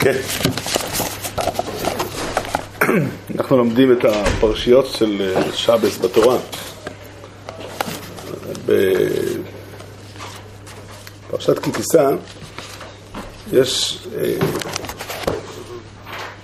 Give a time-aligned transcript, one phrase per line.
[0.00, 0.16] כן.
[3.36, 6.36] אנחנו לומדים את הפרשיות של שבס בתורה.
[11.28, 12.10] בפרשת כי תישא
[13.52, 14.34] יש אה,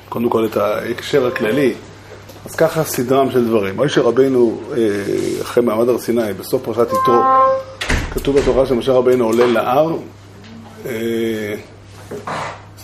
[0.09, 1.75] קודם כל את ההקשר הכללי.
[2.45, 3.77] אז ככה סדרם של דברים.
[3.77, 4.77] מוישה רבינו, אה,
[5.43, 7.23] אחרי מעמד הר סיני, בסוף פרשת יתרו,
[8.11, 9.97] כתוב בתורה שמשה רבינו עולה להר.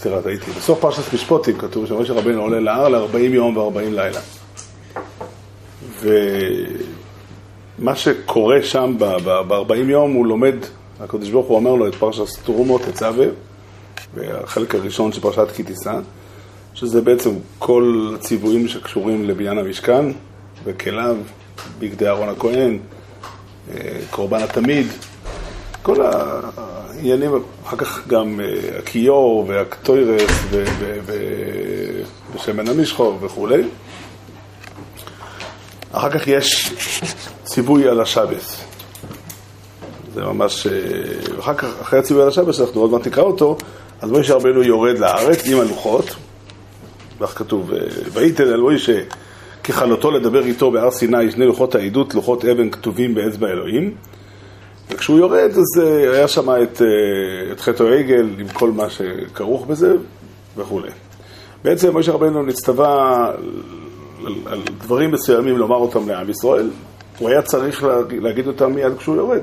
[0.03, 0.51] סליחה, טעיתי.
[0.51, 4.21] בסוף פרשת משפוטים כתוב שמשה רבינו עולה להר ל-40 יום ו-40 לילה.
[7.79, 10.55] ומה שקורה שם ב-40 יום, הוא לומד,
[11.01, 13.27] הקדוש ברוך הוא אומר לו את פרשת תרומות, את צווה,
[14.15, 15.99] והחלק הראשון של פרשת כי תישא,
[16.75, 20.05] שזה בעצם כל הציוויים שקשורים לבניין המשכן,
[20.65, 21.17] וכליו,
[21.79, 22.79] בגדי אהרון הכהן,
[23.75, 24.87] אה, קורבן התמיד,
[25.83, 27.31] כל העניינים,
[27.67, 30.31] אחר כך גם אה, הכיור והקטוירס
[32.35, 33.63] ושמן המשחור וכולי.
[35.93, 36.73] אחר כך יש
[37.45, 38.65] ציווי על השבס.
[40.15, 40.67] זה ממש...
[40.67, 40.73] אה,
[41.41, 43.57] אחר כך, אחרי הציווי על השבס, אנחנו עוד מעט נקרא אותו,
[44.01, 46.15] אז מוישה רבנו יורד לארץ עם הלוחות,
[47.21, 47.79] כך כתוב, אה,
[48.13, 49.01] ויתן אל מוישה
[49.65, 53.95] ככלותו לדבר איתו בהר סיני, שני לוחות העדות, לוחות אבן כתובים באצבע אלוהים.
[54.93, 56.83] וכשהוא יורד, אז אה, היה שם את,
[57.53, 59.95] את חטא העגל עם כל מה שכרוך בזה
[60.57, 60.91] וכולי.
[61.65, 63.31] בעצם מוישה רבנו נצטווה
[64.27, 66.71] על, על דברים מסוימים לומר אותם לעם ישראל,
[67.19, 69.43] הוא היה צריך להגיד אותם מיד כשהוא יורד.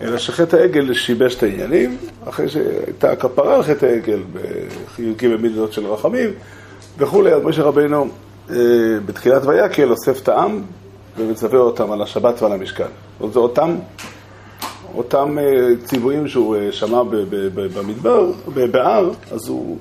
[0.00, 1.96] אלא שחטא העגל שיבש את העניינים,
[2.28, 6.30] אחרי שהייתה הכפרה על חטא העגל בחיוקים במידות של רחמים
[6.98, 8.08] וכולי, אז משה רבינו
[8.50, 8.56] אה,
[9.06, 10.62] בתחילת ויקל אוסף את העם
[11.16, 12.88] ומצווה אותם על השבת ועל המשכן.
[13.32, 13.74] זה אותם,
[14.96, 15.44] אותם אה,
[15.84, 17.02] ציוויים שהוא אה, שמע
[17.54, 18.30] במדבר,
[18.70, 19.78] בהר, אז הוא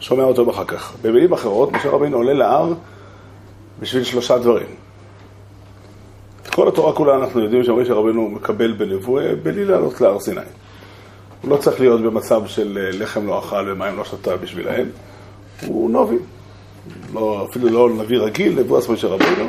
[0.00, 0.92] שומע אותו אחר כך.
[1.02, 2.72] במילים אחרות, משה רבינו עולה להר
[3.80, 4.66] בשביל שלושה דברים.
[6.42, 10.40] את כל התורה כולה אנחנו יודעים שמשה רבנו מקבל בנבואה בלי לעלות להר סיני.
[11.42, 14.88] הוא לא צריך להיות במצב של אה, לחם לא אכל ומים לא שתה בשבילהם,
[15.66, 16.16] הוא נובי.
[17.14, 19.44] לא, אפילו לא נביא רגיל, נבואס משה רבנו,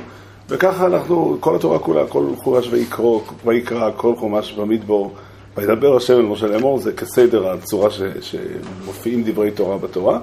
[0.51, 5.15] וככה אנחנו, כל התורה כולה, כל חומש ויקרא, ויקרא, כל חומש במדבור,
[5.57, 10.19] וידבר השם אל משה לאמור, זה כסדר הצורה ש, שמופיעים דברי תורה בתורה.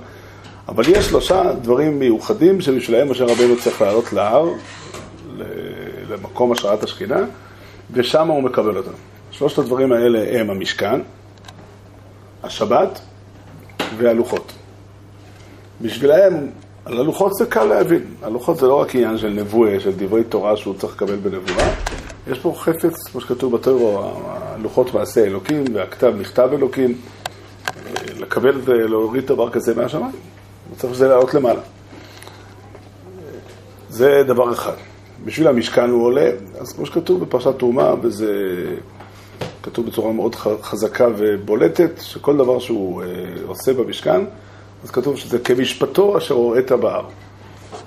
[0.68, 4.48] אבל יש שלושה דברים מיוחדים שבשבילם משה רבנו צריך לעלות להר,
[6.10, 7.24] למקום השראת השכינה,
[7.92, 8.90] ושם הוא מקבל אותם.
[9.30, 11.00] שלושת הדברים האלה הם המשכן,
[12.42, 13.00] השבת
[13.96, 14.52] והלוחות.
[15.80, 16.46] בשבילם,
[16.88, 18.04] על הלוחות זה קל להבין.
[18.22, 21.74] הלוחות זה לא רק עניין של נבואה, של דברי תורה שהוא צריך לקבל בנבואה.
[22.30, 26.94] יש פה חפץ, כמו שכתוב בטרו, הלוחות מעשה אלוקים והכתב נכתב אלוקים.
[28.18, 30.12] לקבל ולהוריד דבר כזה מהשמיים.
[30.76, 31.60] צריך שזה לעלות למעלה.
[33.88, 34.74] זה דבר אחד.
[35.24, 38.32] בשביל המשכן הוא עולה, אז כמו שכתוב בפרשת תרומה, וזה
[39.62, 43.06] כתוב בצורה מאוד חזקה ובולטת, שכל דבר שהוא אה,
[43.46, 44.20] עושה במשכן,
[44.84, 47.04] אז כתוב שזה כמשפטו אשר הוראת בהר.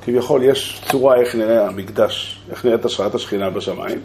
[0.06, 4.00] כביכול יש צורה איך נראה המקדש, איך נראית השראת השכינה בשמיים.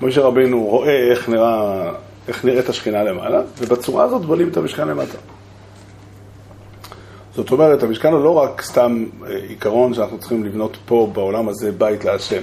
[0.00, 1.90] משה רבינו רואה איך, נראה,
[2.28, 5.18] איך נראית השכינה למעלה, ובצורה הזאת בונים את המשכן למטה.
[7.34, 11.72] זאת אומרת, המשכן הוא לא רק סתם אה, עיקרון שאנחנו צריכים לבנות פה בעולם הזה
[11.72, 12.42] בית להשם,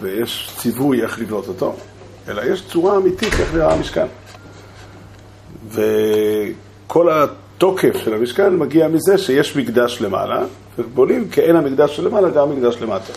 [0.00, 1.74] ויש ציווי איך לבנות אותו,
[2.28, 4.06] אלא יש צורה אמיתית איך נראה המשכן.
[5.68, 7.08] וכל
[7.60, 10.42] התוקף של המשכן מגיע מזה שיש מקדש למעלה,
[10.78, 13.12] ובונים כאין המקדש שלמעלה גם מקדש למטה.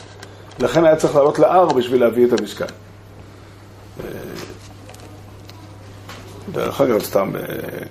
[0.59, 2.66] לכן היה צריך לעלות להר בשביל להביא את המשכן.
[2.66, 4.09] אה,
[6.52, 7.42] דרך אגב, סתם, אה,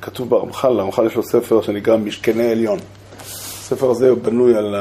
[0.03, 2.79] כתוב ברמח"ל, לרמח"ל יש לו ספר שנקרא משכני עליון.
[3.21, 4.75] הספר הזה בנוי על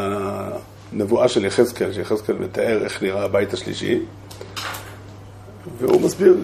[0.93, 3.99] הנבואה של יחזקאל, שיחזקאל מתאר איך נראה הבית השלישי,
[5.77, 6.35] והוא מסביר,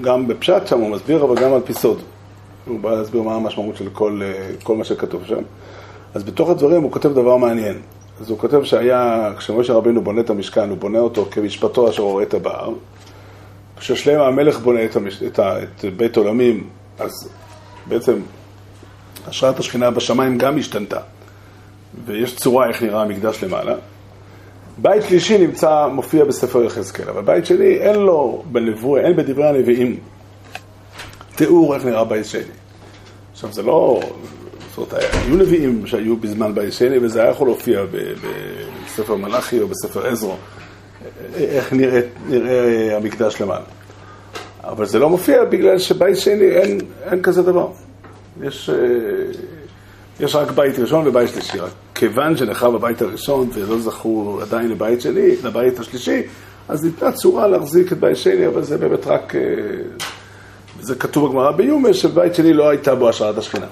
[0.00, 2.02] גם בפשט שם הוא מסביר, אבל גם על פי סוד.
[2.66, 4.20] הוא בא להסביר מה המשמעות של כל,
[4.62, 5.42] כל מה שכתוב שם.
[6.14, 7.78] אז בתוך הדברים הוא כותב דבר מעניין.
[8.20, 12.34] אז הוא כותב שהיה, כשמשה רבינו בונה את המשכן, הוא בונה אותו כמשפטו אשר הורית
[12.34, 12.70] בהר.
[13.78, 15.22] כששלם המלך בונה את, המש...
[15.22, 15.62] את, ה...
[15.62, 16.68] את בית עולמים,
[16.98, 17.28] אז
[17.86, 18.20] בעצם
[19.26, 21.00] השראת השכינה בשמיים גם השתנתה.
[22.04, 23.74] ויש צורה איך נראה המקדש למעלה.
[24.78, 29.96] בית שלישי נמצא, מופיע בספר יחזקאל, אבל בית שני אין לו בנבואה, אין בדברי הנביאים
[31.40, 32.42] תיאור איך נראה בית שני.
[33.32, 34.00] עכשיו זה לא,
[34.68, 37.80] זאת אומרת, היו נביאים שהיו בזמן בית שני וזה היה יכול להופיע
[38.86, 40.36] בספר מלאכי או בספר עזרו,
[41.34, 43.64] איך נראה, נראה המקדש למעלה.
[44.64, 47.68] אבל זה לא מופיע בגלל שבית שני אין, אין כזה דבר.
[48.42, 48.70] יש...
[50.20, 51.58] יש רק בית ראשון ובית שלישי.
[51.58, 56.22] רק כיוון שנחרב הבית הראשון ולא זכו עדיין לבית שני, לבית השלישי,
[56.68, 59.34] אז ניתנה צורה להחזיק את בית שני, אבל זה באמת רק...
[60.80, 63.66] זה כתוב בגמרא ביומה, שבית שני לא הייתה בו השראת השכינה.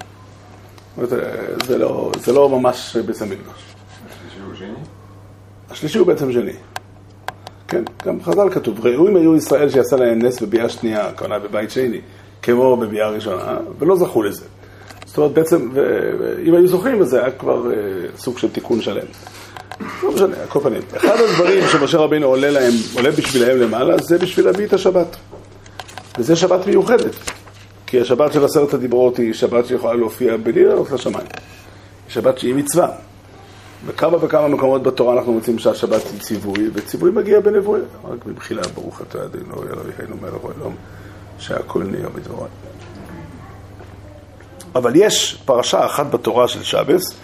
[1.67, 3.65] זה לא, זה לא ממש בית המקדוש.
[4.09, 4.75] השלישי הוא שני?
[5.71, 6.53] השלישי הוא בעצם שני.
[7.69, 12.01] כן, גם חז"ל כתוב, ראויים היו ישראל שעשה להם נס בביאה שנייה, הכוונה בבית שני,
[12.43, 14.45] כמו בביאה ראשונה, ולא זכו לזה.
[15.07, 15.71] זאת אומרת, בעצם,
[16.45, 17.77] אם היו זוכים, אז זה היה כבר אה,
[18.17, 19.07] סוג של תיקון שלם.
[20.03, 20.83] לא משנה, על כל פנים.
[20.97, 25.17] אחד הדברים שמשה רבינו עולה להם, עולה בשבילם למעלה, זה בשביל להביא את השבת.
[26.19, 27.15] וזה שבת מיוחדת.
[27.87, 31.27] כי השבת של עשרת הדיברות היא שבת שיכולה להופיע בלי לעלות לשמיים.
[32.07, 32.89] היא שבת שהיא מצווה.
[33.87, 37.81] בכמה וכמה מקומות בתורה אנחנו מוצאים שהשבת היא ציווי, וציווי מגיע בנבואה.
[38.05, 40.75] רק במחילה, ברוך אתה אדינו, אלוהינו מלך העולם,
[41.39, 42.47] שהכל נהיה בדברו.
[44.75, 47.15] אבל יש פרשה אחת בתורה של שבס,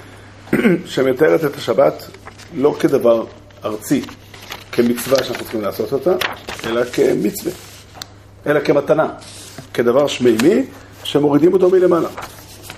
[0.86, 2.06] שמתארת את השבת
[2.56, 3.24] לא כדבר
[3.64, 4.02] ארצי,
[4.72, 6.14] כמצווה שאנחנו צריכים לעשות אותה,
[6.66, 7.52] אלא כמצווה,
[8.46, 9.08] אלא כמתנה,
[9.74, 10.64] כדבר שמימי
[11.04, 12.08] שמורידים אותו מלמעלה.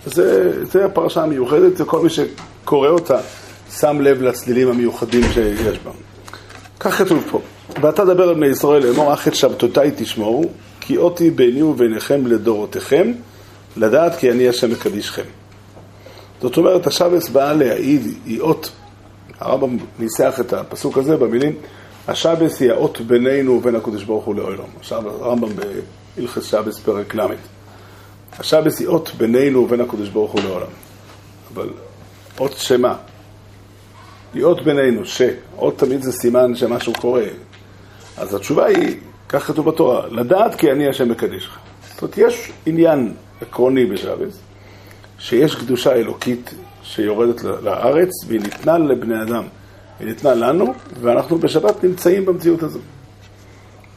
[0.07, 3.19] זה, זה הפרשה המיוחדת, וכל מי שקורא אותה
[3.71, 5.91] שם לב לצלילים המיוחדים שיש בה.
[6.81, 7.41] כך כתוב פה,
[7.81, 10.45] ואתה דבר על בני ישראל לאמור, אך את שבתותיי תשמעו,
[10.81, 13.13] כי אותי ביני וביניכם לדורותיכם,
[13.77, 15.23] לדעת כי אני השם מקדישכם.
[16.43, 18.71] זאת אומרת, השבס באה להעיד, היא אות,
[19.41, 21.53] הרמב"ם ניסח את הפסוק הזה במילים,
[22.09, 24.65] השבס היא האות בינינו ובין הקדוש ברוך הוא לעולם.
[24.79, 25.49] עכשיו הרמב"ם
[26.17, 27.27] בהלכס שבס פרק ל'.
[28.39, 30.67] השבס היא אות בינינו ובין הקדוש ברוך הוא לעולם.
[31.55, 31.69] אבל
[32.39, 32.97] אות שמה?
[34.35, 35.23] היא אות בינינו, ש.
[35.59, 37.25] אות תמיד זה סימן שמשהו קורה.
[38.17, 38.97] אז התשובה היא,
[39.29, 41.59] כך כתוב בתורה, לדעת כי אני השם מקדישך.
[41.93, 44.39] זאת אומרת, יש עניין עקרוני בשבס,
[45.19, 49.45] שיש קדושה אלוקית שיורדת לארץ והיא ניתנה לבני אדם.
[49.99, 52.79] היא ניתנה לנו, ואנחנו בשבת נמצאים במציאות הזו.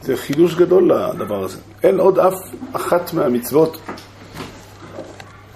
[0.02, 1.58] זה חידוש גדול לדבר הזה.
[1.82, 2.34] אין עוד אף
[2.72, 3.78] אחת מהמצוות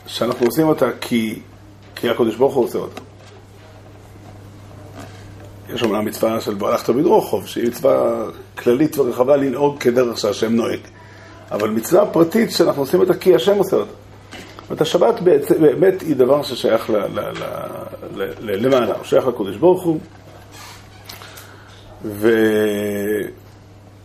[0.07, 1.41] שאנחנו עושים אותה כי,
[1.95, 3.01] כי הקדוש ברוך הוא עושה אותה.
[5.75, 8.25] יש אומנם מצווה של הלכת בדרוכוב, שהיא מצווה
[8.59, 10.81] כללית ורחבה לנהוג כדרך שהשם נוהג.
[11.51, 13.91] אבל מצווה פרטית שאנחנו עושים אותה כי השם עושה אותה.
[13.91, 15.21] זאת אומרת, השבת
[15.61, 16.91] באמת היא דבר ששייך
[18.41, 19.99] למעלה, הוא שייך לקודש ברוך הוא,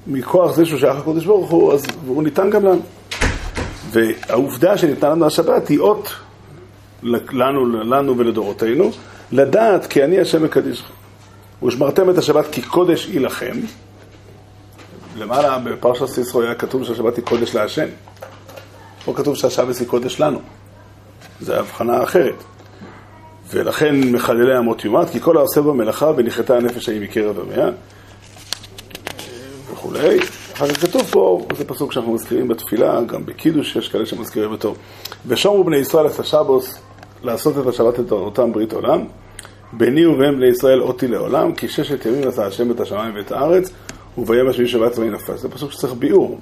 [0.07, 2.81] ומכוח זה שהוא שייך לקודש ברוך הוא, אז הוא ניתן גם לנו.
[3.91, 6.09] והעובדה שניתנה לנו השבת היא אות
[7.03, 8.91] לנו, לנו ולדורותינו,
[9.31, 10.85] לדעת כי אני השם מקדישך.
[11.63, 13.57] ושמרתם את השבת כי קודש היא לכם.
[15.17, 17.87] למעלה בפרשת סיסרו היה כתוב שהשבת היא קודש להשם.
[19.05, 20.39] פה כתוב שהשבת היא קודש לנו.
[21.41, 22.43] זו הבחנה אחרת.
[23.53, 27.69] ולכן מחללי אמות יומת, כי כל העושה במלאכה ונחתה הנפש ההיא מקרב המאה
[29.71, 30.19] וכולי.
[30.53, 34.75] אחר כך כתוב פה, זה פסוק שאנחנו מזכירים בתפילה, גם בקידוש יש כאלה שמזכירים אותו.
[35.27, 36.79] ושומרו בני ישראל את השבוס
[37.23, 39.05] לעשות את השבת את אותם ברית עולם.
[39.73, 43.71] ביני ובין בני ישראל אותי לעולם, כי ששת ימים עשה השם את השמיים ואת הארץ,
[44.17, 45.37] וביום השביעי שבת צבאי נפל.
[45.37, 46.39] זה פסוק שצריך ביאור.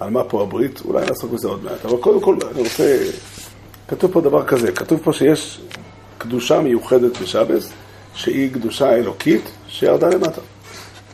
[0.00, 1.84] על מה פה הברית, אולי נעסוק בזה עוד מעט.
[1.84, 2.98] אבל קודם כל, אני רוצה...
[3.88, 5.60] כתוב פה דבר כזה, כתוב פה שיש
[6.26, 7.72] קדושה מיוחדת בשבס,
[8.14, 10.40] שהיא קדושה אלוקית שירדה למטה.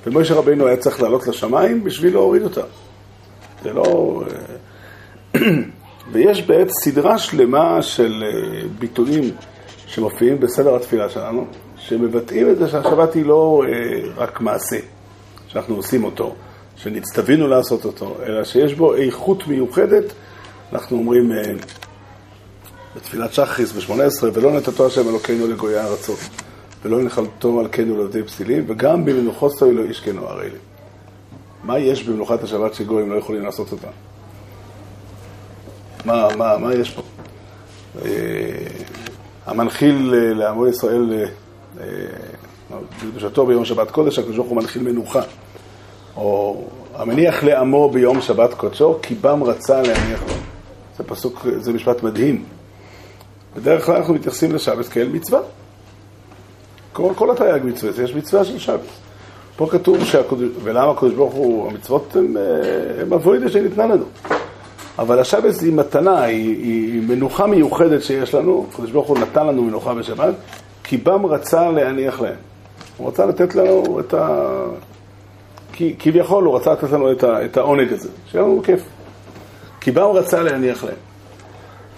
[0.07, 2.61] ומשה רבינו היה צריך לעלות לשמיים בשביל להוריד אותה.
[3.63, 4.23] זה לא...
[5.35, 5.41] אה,
[6.13, 9.25] ויש בעת סדרה שלמה של אה, ביטויים
[9.87, 14.77] שמופיעים בסדר התפילה שלנו, שמבטאים את זה שהשבת היא לא אה, רק מעשה,
[15.49, 16.35] שאנחנו עושים אותו,
[16.77, 20.05] שנצטווינו לעשות אותו, אלא שיש בו איכות מיוחדת,
[20.73, 21.33] אנחנו אומרים
[22.97, 26.19] בתפילת שחריס ב-18, ולא נתתו השם אלוקינו לגויי הארצות,
[26.85, 30.59] ולא נחלתו מלכנו לעובדי פסילים, וגם במנוחוסו לא ישכנו הרי לי.
[31.65, 33.89] מה יש במנוחת השבת שגויים לא יכולים לעשות אותה?
[36.05, 37.03] מה, מה, מה יש פה?
[38.05, 38.11] אה,
[39.47, 41.25] המנחיל אה, לעמו ישראל
[41.81, 41.87] אה,
[42.71, 45.21] בקדושתו ביום שבת קודש, הקדוש ברוך הוא מנחיל מנוחה.
[46.17, 46.63] או
[46.95, 50.35] המניח לעמו ביום שבת קודשו, כי בם רצה להניח לו.
[50.97, 52.45] זה פסוק, זה משפט מדהים.
[53.57, 55.41] בדרך כלל אנחנו מתייחסים לשבת כאל מצווה.
[56.93, 58.81] כל, כל התרי"ג מצוות, יש מצווה של שבת.
[59.57, 62.17] פה כתוב, שהקודש, ולמה הקדוש ברוך הוא, המצוות
[63.01, 64.05] הן אבוידה שניתנה לנו.
[64.99, 69.63] אבל השבת היא מתנה, היא, היא מנוחה מיוחדת שיש לנו, הקדוש ברוך הוא נתן לנו
[69.63, 70.35] מנוחה בשבת,
[70.85, 72.37] כי בם רצה להניח להם.
[72.97, 74.49] הוא רצה לתת לנו את ה...
[75.73, 78.83] כי, כביכול הוא רצה לתת לנו את, ה, את העונג הזה, שיהיה לנו כיף.
[79.81, 80.95] כי בם רצה להניח להם.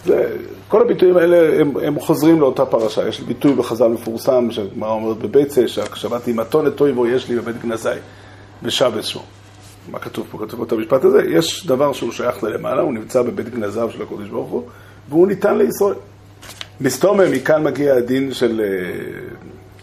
[0.05, 0.37] זה,
[0.69, 3.09] כל הביטויים האלה הם, הם חוזרים לאותה פרשה.
[3.09, 7.89] יש ביטוי בחז"ל מפורסם, שהגמרא אומרת בביצה, שהשבת עם מתונת טויבו יש לי בבית גנזי,
[8.63, 9.23] בשבס שוב.
[9.91, 10.39] מה כתוב פה?
[10.47, 11.23] כתוב את המשפט הזה.
[11.29, 14.63] יש דבר שהוא שייך ללמעלה, הוא נמצא בבית גנזיו של הקודש ברוך הוא,
[15.09, 15.95] והוא ניתן לישראל.
[16.81, 18.67] מסתומם, מכאן מגיע הדין של אה,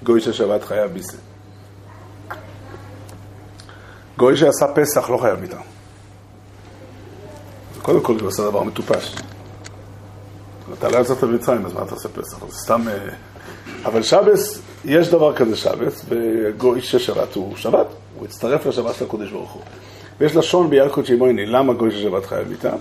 [0.03, 1.17] גוי של שבת חייב ביסה.
[4.17, 5.57] גוי שעשה פסח לא חייב מיתה.
[7.81, 9.15] קודם כל הוא עושה דבר מטופש.
[10.73, 12.37] אתה לא יצאת במצרים, אז מה אתה עושה פסח?
[12.49, 12.87] זה סתם...
[12.87, 12.95] אה,
[13.85, 17.87] אבל שבס, יש דבר כזה שבס, וגוי של שבת הוא שבת,
[18.17, 19.61] הוא הצטרף לשבת של הקודש ברוך הוא.
[20.19, 22.71] ויש לשון ביעלקות שימויני, למה גוי של שבת חייב מיתה?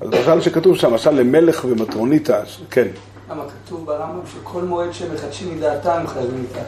[0.00, 2.88] אז למשל שכתוב שם, משל למלך ומטרוניתא, כן.
[3.30, 6.60] למה כתוב ברמב"ם שכל מועד שמחדשים מדעתם חייבים מיתה?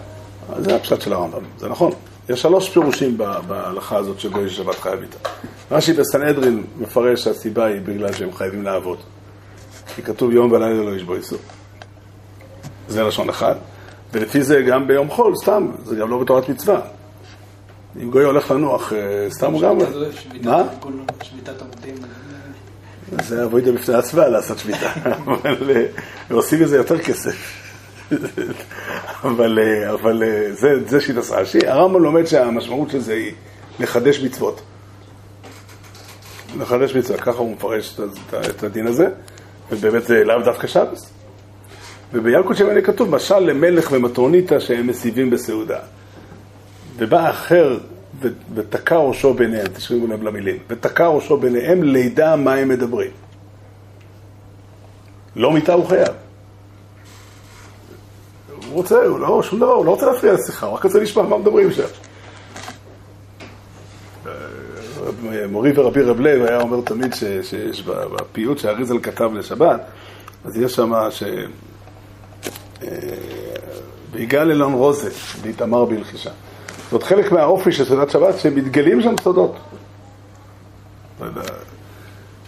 [0.58, 1.92] זה הפשט של הרמב"ם, זה נכון.
[2.28, 5.16] יש שלוש פירושים בהלכה הזאת של גוי של שבת חייב מיתה.
[5.70, 8.98] רש"י בסנהדרין מפרש שהסיבה היא בגלל שהם חייבים לעבוד.
[9.96, 11.38] כי כתוב יום ולילה לא ישבו איסור.
[12.88, 13.54] זה לשון אחד.
[14.12, 16.80] ולפי זה גם ביום חול, סתם, זה גם לא בתורת מצווה.
[18.02, 18.98] אם גוי הולך לנוח, אה,
[19.30, 19.78] סתם הוא גם...
[20.42, 20.62] מה?
[21.22, 21.94] שביתת עובדים.
[23.22, 24.92] זה אבוידה בפני עצמה לעשות שביתה,
[25.26, 25.86] אבל אה,
[26.30, 27.60] עושים מזה יותר כסף.
[29.24, 31.66] אבל, אה, אבל זה, זה שיטת רש"י.
[31.66, 33.32] הרמב"ם לומד שהמשמעות של זה היא
[33.80, 34.60] לחדש מצוות.
[36.58, 38.00] לחדש מצוות, ככה הוא מפרש
[38.50, 39.08] את הדין הזה,
[39.70, 41.12] ובאמת זה לאו דווקא שבס.
[42.12, 45.78] ובילקוט שמעני כתוב, משל למלך ומטרוניתא שהם מסיבים בסעודה.
[46.96, 47.78] ובא אחר
[48.54, 53.10] ותקע ראשו ביניהם, תשמעו לב למילים, ותקע ראשו ביניהם לידע מה הם מדברים.
[55.36, 56.08] לא מיתה הוא חייב.
[58.66, 61.26] הוא רוצה, הוא לא, שום דבר, הוא לא רוצה להפריע לשיחה, הוא רק רוצה לשמוע
[61.26, 61.82] מה מדברים שם.
[65.50, 69.80] מורי ורבי רב לב היה אומר תמיד שיש בפיוט שאריזל כתב לשבת,
[70.44, 71.22] אז יש שם ש...
[72.82, 72.88] אה,
[74.12, 75.10] ויגאל אילון רוזה,
[75.42, 76.30] ואיתמר בלחישה.
[76.90, 79.56] זאת חלק מהאופי של סעודת שבת, שמתגלים שם סודות.
[81.20, 81.26] לא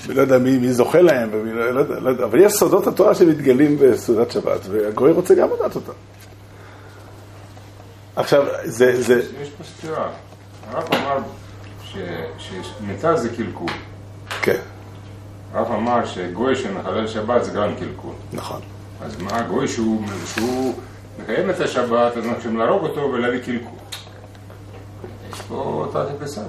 [0.07, 2.87] אני לא יודע מי, מי זוכה להם, ומי, לא, לא, יודע, לא אבל יש סודות
[2.87, 5.93] התורה שמתגלים בסעודת שבת, והגוי רוצה גם לדעת אותם.
[8.17, 9.03] עכשיו, זה...
[9.03, 9.23] זה...
[9.43, 10.09] יש פה סתירה.
[10.71, 11.19] הרב אמר
[12.39, 13.71] שמיטה זה קלקול.
[14.43, 14.59] כן.
[15.53, 18.15] הרב אמר שגוי שמחלל שבת זה גם קלקול.
[18.33, 18.61] נכון.
[19.05, 20.75] אז מה, גוי שהוא, שהוא
[21.23, 23.79] מקיים את השבת, אז אנחנו צריכים להרוג אותו ולהביא קלקול.
[25.33, 26.41] יש פה תתי פסק.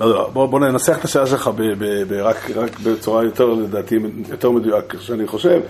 [0.00, 3.46] לא, לא, בוא, בוא ננסח את השאלה שלך ב, ב, ב, רק, רק בצורה יותר,
[3.46, 5.60] לדעתי, יותר מדויק, שאני חושב.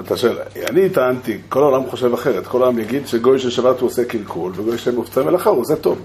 [0.00, 0.38] אתה שואל,
[0.70, 4.52] אני טענתי, כל העולם חושב אחרת, כל העולם יגיד שגוי של שבת הוא עושה קלקול,
[4.56, 5.98] וגוי של מופצה מלאכה הוא עושה טוב.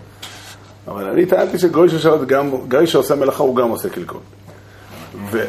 [0.89, 1.89] אבל אני טענתי שגוי
[2.27, 4.21] גם, גוי שעושה מלאכה הוא גם עושה קלקול.
[5.31, 5.45] ו...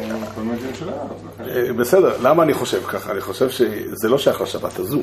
[1.39, 3.11] אה, בסדר, למה אני חושב ככה?
[3.11, 5.01] אני חושב שזה לא שייך לשבת הזו.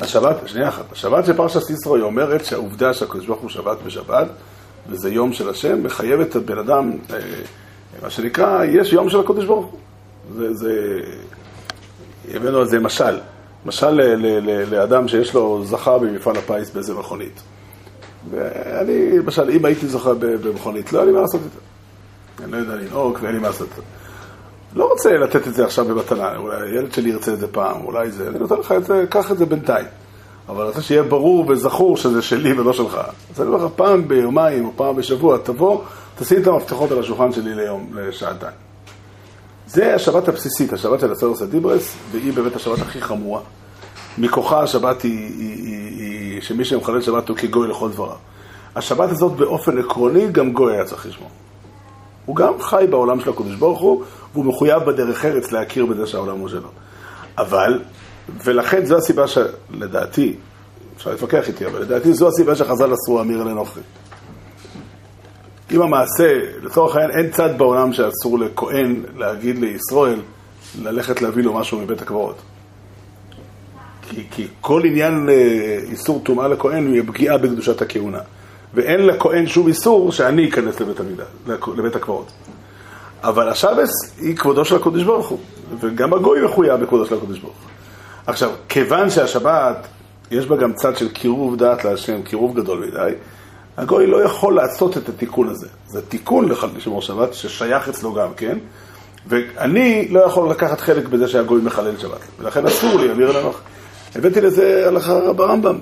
[0.00, 4.26] השבת, שנייה אחת, השבת של פרשת ישרו היא אומרת שהעובדה שהקדוש ברוך הוא שבת בשבת,
[4.88, 7.18] וזה יום של השם, מחייב את הבן אדם, אה,
[8.02, 9.78] מה שנקרא, יש יום של הקדוש ברוך הוא.
[10.36, 11.00] זה, זה,
[12.34, 13.18] הבאנו על זה משל.
[13.66, 17.40] משל ל, ל, ל, לאדם שיש לו זכה במפעל הפיס באיזה מכונית.
[18.30, 22.44] ואני, למשל, אם הייתי זוכה במכונית, לא היה לי מה לעשות איתה.
[22.44, 23.68] אני לא יודע לנהוג ואין לי מה לעשות.
[24.74, 28.10] לא רוצה לתת את זה עכשיו במתנה, אולי הילד שלי ירצה את זה פעם, אולי
[28.10, 29.86] זה, אני נותן לך את זה, קח את זה בינתיים.
[30.48, 33.00] אבל אני רוצה שיהיה ברור וזכור שזה שלי ולא שלך.
[33.34, 35.80] אז אני אומר לך, פעם ביומיים או פעם בשבוע תבוא,
[36.18, 38.52] תשים את המפתחות על השולחן שלי ליום, לשעתיים.
[39.66, 43.40] זה השבת הבסיסית, השבת של הסרס הדיברס, והיא באמת השבת הכי חמורה.
[44.18, 46.07] מכוחה השבת היא, היא, היא, היא
[46.40, 48.16] שמי שמחלל שבת הוא כגוי לכל דבריו.
[48.76, 51.30] השבת הזאת באופן עקרוני, גם גוי היה צריך לשמור.
[52.26, 56.38] הוא גם חי בעולם של הקדוש ברוך הוא, והוא מחויב בדרך ארץ להכיר בזה שהעולם
[56.38, 56.68] הוא שלו.
[57.38, 57.80] אבל,
[58.44, 60.36] ולכן זו הסיבה שלדעתי,
[60.96, 63.82] אפשר להתווכח איתי, אבל לדעתי זו הסיבה שחז"ל אסרו אמיר לנוכרי.
[65.70, 70.20] אם המעשה, לצורך העניין, אין צד בעולם שאסור לכהן להגיד לישראל
[70.82, 72.36] ללכת להביא לו משהו מבית הקברות.
[74.08, 78.20] כי, כי כל עניין אה, איסור טומאה לכהן הוא פגיעה בקדושת הכהונה.
[78.74, 81.24] ואין לכהן שום איסור שאני אכנס לבית המידה,
[81.76, 82.30] לבית הקברות.
[83.22, 85.38] אבל השבס היא כבודו של הקדוש ברוך הוא,
[85.80, 87.70] וגם הגוי מחויב בכבודו של הקדוש ברוך הוא.
[88.26, 89.86] עכשיו, כיוון שהשבת,
[90.30, 93.12] יש בה גם צד של קירוב דעת להשם, קירוב גדול מדי,
[93.76, 95.66] הגוי לא יכול לעשות את התיקון הזה.
[95.86, 98.58] זה תיקון לשמור שבת ששייך אצלו גם, כן?
[99.26, 102.20] ואני לא יכול לקחת חלק בזה שהגוי מחלל שבת.
[102.38, 103.60] ולכן אסור לי, אמיר לנוח.
[104.14, 105.78] הבאתי לזה הלכה ברמב"ם,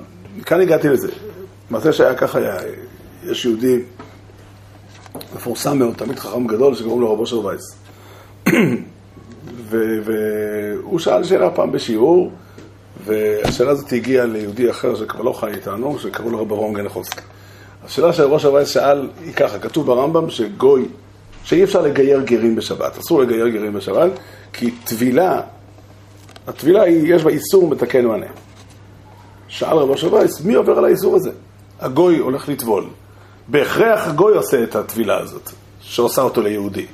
[0.47, 1.09] כאן הגעתי לזה.
[1.71, 2.56] מעשה שהיה ככה היה,
[3.25, 3.78] יש יהודי
[5.37, 7.76] מפורסם מאוד, תמיד חכם גדול, שקוראים לו רבו של וייס.
[9.71, 12.33] והוא שאל שאלה פעם בשיעור,
[13.04, 17.21] והשאלה הזאת הגיעה ליהודי אחר שכבר לא חי איתנו, שקראו לו רב אברהם גנחובסקי.
[17.85, 20.85] השאלה שראש הוועד שאל היא ככה, כתוב ברמב"ם שגוי,
[21.45, 24.11] שאי אפשר לגייר גרים בשבת, אסור לגייר גרים בשבת,
[24.52, 25.40] כי טבילה,
[26.47, 28.26] הטבילה היא, יש בה איסור מתקן מענה.
[29.49, 31.31] שאל רב אשר וייס, מי עובר על האיסור הזה?
[31.81, 32.85] הגוי הולך לטבול.
[33.49, 35.50] בהכרח הגוי עושה את הטבילה הזאת,
[35.81, 36.87] שעושה אותו ליהודי.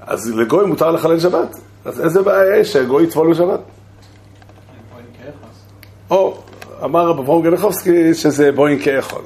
[0.00, 1.56] אז לגוי מותר לחלל שבת.
[1.84, 3.60] אז איזה בעיה יש שהגוי יטבול בשבת?
[6.10, 6.36] או,
[6.84, 9.22] אמר רב אברהם גנחובסקי שזה בוין כאכול.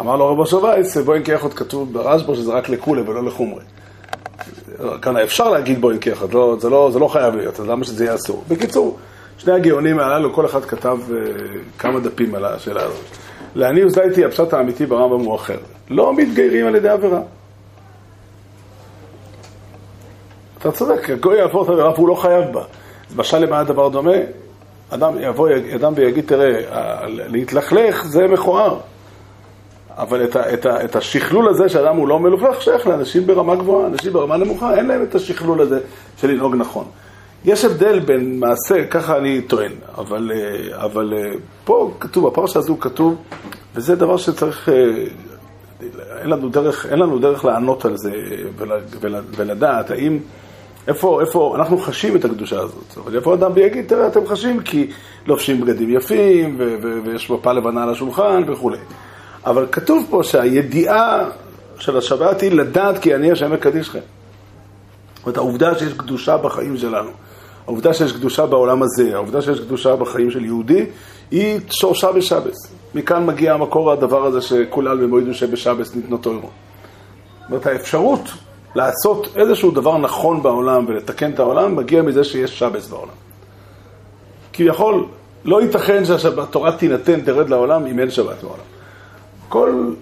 [0.00, 3.64] אמר לו רב אשר וייס, בוין כאכול כתוב ברשב"א שזה רק לכולי ולא לחומרי.
[5.02, 8.04] כאן אפשר להגיד בוין כאחד, לא, זה, לא, זה לא חייב להיות, אז למה שזה
[8.04, 8.44] יהיה אסור?
[8.48, 8.98] בקיצור,
[9.38, 11.12] שני הגאונים הללו, כל אחד כתב uh,
[11.78, 13.04] כמה דפים על השאלה הזאת.
[13.54, 15.58] לעניות דעתי, הפשט האמיתי ברמב"ם הוא אחר.
[15.90, 17.20] לא מתגיירים על ידי עבירה.
[20.58, 22.62] אתה צודק, הגוי יעבור את העבירה והוא לא חייב בה.
[23.16, 24.16] למשל, למה הדבר דומה?
[24.90, 26.60] אדם יבוא אדם ויגיד, תראה,
[27.06, 28.78] להתלכלך זה מכוער.
[29.98, 33.56] אבל את, ה, את, ה, את השכלול הזה שאדם הוא לא מלוכלך שייך לאנשים ברמה
[33.56, 35.80] גבוהה, אנשים ברמה נמוכה, אין להם את השכלול הזה
[36.20, 36.84] של לנהוג נכון.
[37.44, 41.32] יש הבדל בין מעשה, ככה אני טוען, אבל, אה, אבל אה,
[41.64, 43.16] פה כתוב, הפרשה הזו כתוב,
[43.74, 44.74] וזה דבר שצריך, אה,
[46.20, 48.12] אין לנו דרך, אין לנו דרך לענות על זה
[48.56, 50.18] ול, ול, ולדעת האם,
[50.88, 54.90] איפה, איפה, אנחנו חשים את הקדושה הזאת, אבל איפה אדם ויגיד, תראה, אתם חשים כי
[55.26, 58.78] לובשים בגדים יפים, ו, ו, ויש מפה לבנה על השולחן וכולי.
[59.46, 61.24] אבל כתוב פה שהידיעה
[61.78, 63.98] של השבת היא לדעת כי אני השם מקדישכם.
[63.98, 67.10] זאת אומרת, העובדה שיש קדושה בחיים שלנו,
[67.66, 70.86] העובדה שיש קדושה בעולם הזה, העובדה שיש קדושה בחיים של יהודי,
[71.30, 72.72] היא שורשה בשבס.
[72.94, 76.40] מכאן מגיע המקור הדבר הזה שכולל במועד שבשבס ניתנו תוירו.
[76.40, 78.30] זאת אומרת, האפשרות
[78.74, 83.12] לעשות איזשהו דבר נכון בעולם ולתקן את העולם, מגיע מזה שיש שבס בעולם.
[84.52, 85.06] כביכול,
[85.44, 88.77] לא ייתכן שהתורה תינתן, תרד לעולם, אם אין שבת בעולם.
[89.48, 89.92] כל,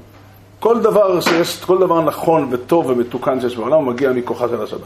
[0.61, 4.80] כל דבר שיש, כל דבר נכון וטוב ומתוקן שיש בעולם, מגיע מכוחה של השבת.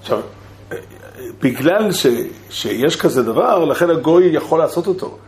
[0.00, 0.20] עכשיו,
[1.42, 2.06] בגלל ש,
[2.50, 5.18] שיש כזה דבר, לכן הגוי יכול לעשות אותו.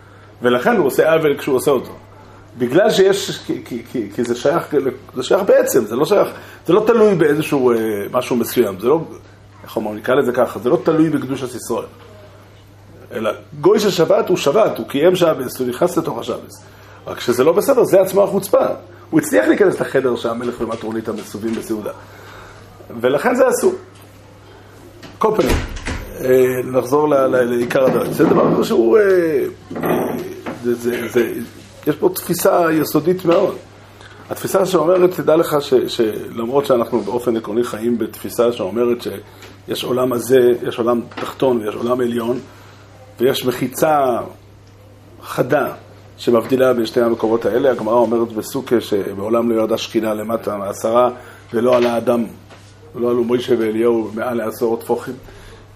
[0.42, 1.92] ולכן הוא עושה עוול כשהוא עושה אותו.
[2.58, 4.74] בגלל שיש, כי, כי, כי, כי זה שייך,
[5.14, 6.28] זה שייך בעצם, זה לא שייך,
[6.66, 7.76] זה לא תלוי באיזשהו אה,
[8.12, 9.00] משהו מסוים, זה לא,
[9.64, 11.86] איך אומרים, נקרא לזה ככה, זה לא תלוי בקדושת ישראל.
[13.12, 16.64] אלא גוי של שבת הוא שבת, הוא קיים שבס, הוא נכנס לתוך השבס.
[17.06, 18.66] רק שזה לא בסדר, זה עצמו החוצפה.
[19.10, 21.92] הוא הצליח להיכנס לחדר שהמלך ומטרונית המסובים בסעודה.
[23.00, 23.74] ולכן זה אסור.
[25.18, 25.56] כל פנים,
[26.20, 28.12] אה, נחזור לעיקר הדבר.
[28.12, 28.98] זה דבר שהוא...
[28.98, 29.44] אה,
[30.62, 31.32] זה, זה, זה,
[31.86, 33.56] יש פה תפיסה יסודית מאוד.
[34.30, 40.52] התפיסה שאומרת, תדע לך ש, שלמרות שאנחנו באופן עקרוני חיים בתפיסה שאומרת שיש עולם הזה,
[40.62, 42.38] יש עולם תחתון ויש עולם עליון,
[43.20, 44.18] ויש מחיצה
[45.22, 45.72] חדה
[46.16, 47.70] שמבדילה בין שתי המקורות האלה.
[47.70, 51.10] הגמרא אומרת בסוכה שמעולם לא ירדה שכינה למטה מעשרה
[51.52, 52.24] ולא עלה אדם,
[52.94, 55.14] לא עלו מוישה ואליהו מעל לעשור טפוחים.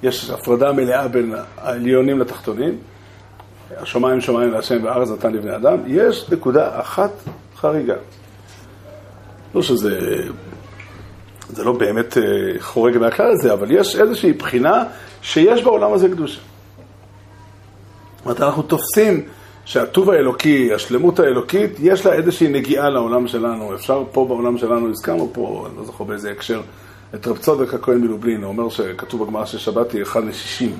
[0.03, 2.79] יש הפרדה מלאה בין העליונים לתחתונים.
[3.77, 5.79] השמיים שמיים להשם והארץ נתן לבני אדם.
[5.87, 7.11] יש נקודה אחת
[7.57, 7.95] חריגה.
[9.55, 10.01] לא שזה...
[11.49, 12.23] זה לא באמת אה,
[12.61, 14.85] חורג מהכלל הזה, אבל יש איזושהי בחינה
[15.23, 16.41] שיש בעולם הזה קדושה.
[18.17, 19.23] זאת אומרת, אנחנו תופסים
[19.69, 23.75] שהטוב האלוקי, השלמות האלוקית, יש לה איזושהי נגיעה לעולם שלנו.
[23.75, 26.61] אפשר פה בעולם שלנו, הזכרנו פה, אני לא זוכר באיזה הקשר,
[27.15, 30.77] את רב צודק הכהן מלובלין, הוא אומר שכתוב בגמרא ששבת היא אחד לשישים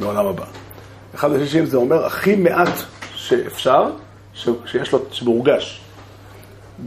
[0.00, 0.44] בעולם הבא.
[1.14, 2.74] אחד לשישים זה אומר הכי מעט
[3.14, 3.90] שאפשר,
[4.34, 4.48] ש...
[4.66, 5.80] שיש לו, שמורגש.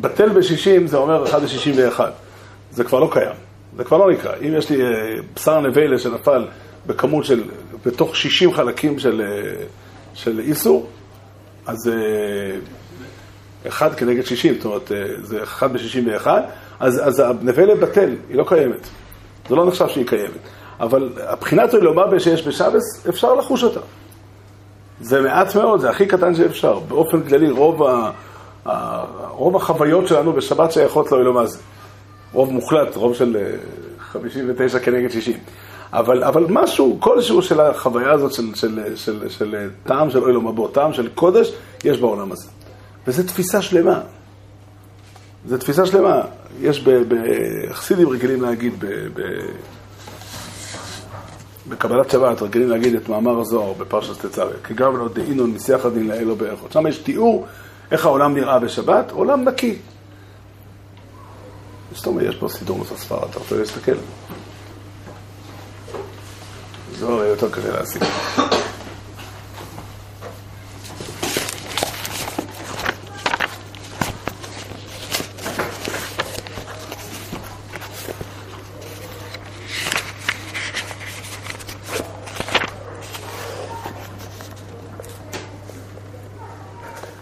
[0.02, 2.12] בטל בשישים זה אומר אחד לשישים ואחד.
[2.72, 3.36] זה כבר לא קיים,
[3.78, 4.32] זה כבר לא נקרא.
[4.42, 4.90] אם יש לי אה,
[5.36, 6.46] בשר נבלה שנפל
[6.88, 7.44] בכמות של,
[7.86, 9.22] בתוך שישים חלקים של...
[10.16, 10.88] של איסור,
[11.66, 12.58] אז זה אה,
[13.68, 16.42] אחד כנגד שישים, זאת אומרת, אה, זה אחד בשישים ואחד,
[16.80, 18.88] אז, אז הנבלה בטל, היא לא קיימת.
[19.50, 20.40] זה לא נחשב שהיא קיימת.
[20.80, 23.80] אבל הבחינת אלומה שיש בשבס, אפשר לחוש אותה.
[25.02, 26.80] זה מעט מאוד, זה הכי קטן שאפשר.
[26.80, 28.12] באופן כללי, רוב, ה,
[28.66, 31.60] ה, רוב החוויות שלנו בשבת שייכות לאלומה זה.
[32.34, 33.38] רוב מוחלט, רוב של
[34.00, 35.38] 59 אה, כנגד 60.
[36.00, 40.38] אבל, אבל משהו, כלשהו של החוויה הזאת של, של, של, של, של טעם של אוי
[40.38, 41.52] מבוא, טעם של קודש,
[41.84, 42.48] יש בעולם הזה.
[43.08, 44.02] וזו תפיסה שלמה.
[45.48, 46.22] זו תפיסה שלמה.
[46.62, 49.22] יש בחסידים רגילים להגיד, ב, ב,
[51.70, 56.36] בקבלת שבת רגילים להגיד את מאמר הזוהר בפרשת תצווה, כגב לא דאינון משיח הדין לאלו
[56.36, 56.72] באחות.
[56.72, 57.46] שם יש תיאור
[57.92, 59.78] איך העולם נראה בשבת, עולם נקי.
[61.96, 63.96] זאת אומרת, יש פה סידור נוסף ספרד, אתה רוצה להסתכל?
[67.00, 68.04] זה הרי יותר קשה להשיג.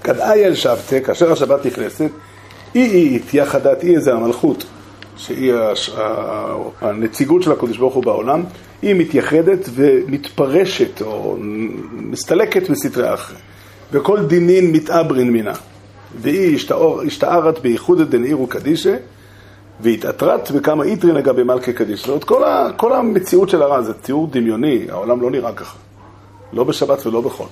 [0.03, 2.09] כדאי אל שבתה, כאשר השבת נכנסת,
[2.75, 4.63] אי אית, יחדת אי איזה המלכות,
[5.17, 5.53] שהיא
[6.81, 8.43] הנציגות של הקדוש ברוך הוא בעולם,
[8.83, 11.37] היא מתייחדת ומתפרשת או
[11.91, 13.37] מסתלקת מסתרי אחרי,
[13.91, 15.53] וכל דינין מתעברין מינה.
[16.21, 18.95] והיא השתער- השתערת בייחוד דנעיר וקדישה,
[19.79, 21.99] והתעטרת בכמה איטרין לגבי מלכי קדיש.
[21.99, 25.77] זאת אומרת, כל, ה, כל המציאות של הרע זה תיאור דמיוני, העולם לא נראה ככה.
[26.53, 27.47] לא בשבת ולא בחול.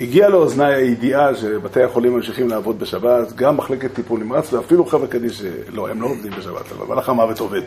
[0.00, 5.42] הגיע לאוזניי הידיעה שבתי החולים ממשיכים לעבוד בשבת, גם מחלקת טיפול נמרץ ואפילו חבר'ה קדיש,
[5.72, 7.62] לא, הם לא עובדים בשבת, אבל מלאך המוות עובד.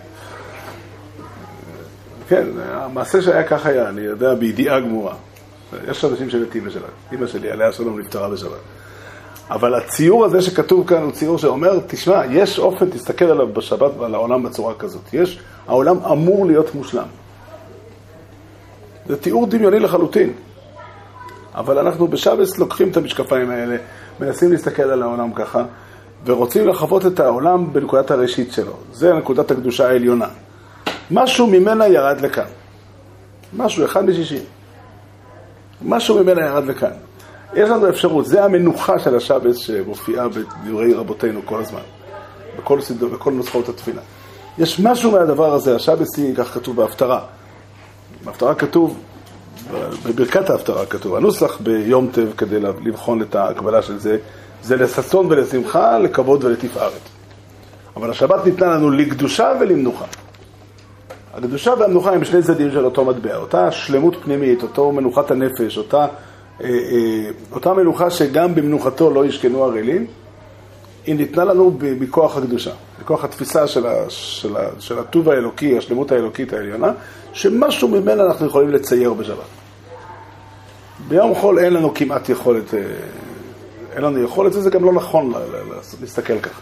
[2.29, 5.15] כן, המעשה שהיה כך היה, אני יודע בידיעה גמורה.
[5.87, 6.83] יש אנשים שמתים בשבת.
[7.13, 8.59] אמא שלי, עליה השלום, נפטרה בשבת.
[9.49, 14.15] אבל הציור הזה שכתוב כאן הוא ציור שאומר, תשמע, יש אופן, תסתכל עליו בשבת ועל
[14.15, 15.13] העולם בצורה כזאת.
[15.13, 17.07] יש, העולם אמור להיות מושלם.
[19.07, 20.33] זה תיאור דמיוני לחלוטין.
[21.55, 23.77] אבל אנחנו בשבס לוקחים את המשקפיים האלה,
[24.19, 25.63] מנסים להסתכל על העולם ככה,
[26.25, 28.73] ורוצים לחוות את העולם בנקודת הראשית שלו.
[28.91, 30.27] זה נקודת הקדושה העליונה.
[31.11, 32.47] משהו ממנה ירד לכאן.
[33.57, 34.43] משהו, אחד משישים.
[35.85, 36.91] משהו ממנה ירד לכאן.
[37.53, 41.81] יש לנו אפשרות, זה המנוחה של השבס שמופיעה בדברי רבותינו כל הזמן,
[42.59, 44.01] בכל, סדו, בכל נוסחאות התפילה.
[44.57, 47.21] יש משהו מהדבר הזה, השבס היא, כך כתוב בהפטרה.
[48.25, 48.97] בהפטרה כתוב,
[50.05, 54.17] בברכת ההפטרה כתוב, הנוסח ביום טב כדי לבחון את ההקבלה של זה,
[54.63, 57.01] זה לששון ולשמחה, לכבוד ולתפארת.
[57.95, 60.05] אבל השבת ניתנה לנו לקדושה ולמנוחה.
[61.39, 65.97] הקדושה והמנוחה הם שני צדדים של אותו מטבע, אותה שלמות פנימית, אותו מנוחת הנפש, אותה,
[66.63, 70.07] אה, אה, אותה מנוחה שגם במנוחתו לא ישכנו ערלים,
[71.05, 72.71] היא ניתנה לנו מכוח הקדושה,
[73.01, 76.91] מכוח התפיסה של, ה, של, ה, של הטוב האלוקי, השלמות האלוקית העליונה,
[77.33, 79.37] שמשהו ממנה אנחנו יכולים לצייר בשבת.
[81.07, 82.79] ביום חול אין לנו כמעט יכולת, אה,
[83.93, 85.33] אין לנו יכולת, וזה גם לא נכון
[86.01, 86.61] להסתכל ככה.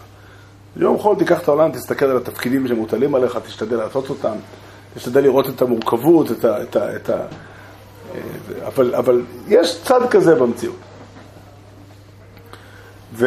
[0.76, 4.34] ביום חול תיקח את העולם, תסתכל על התפקידים שמוטלים עליך, תשתדל לעשות אותם,
[4.98, 6.62] תשתדל לראות את המורכבות, את ה...
[6.62, 7.16] את ה, את ה
[8.68, 10.76] אבל, אבל יש צד כזה במציאות.
[13.14, 13.26] ו,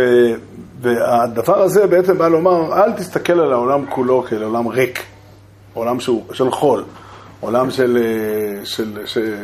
[0.80, 5.02] והדבר הזה בעצם בא לומר, אל תסתכל על העולם כולו כאל עולם ריק,
[5.74, 6.85] עולם שהוא, של חול,
[7.40, 7.98] עולם של,
[8.64, 9.35] של, של...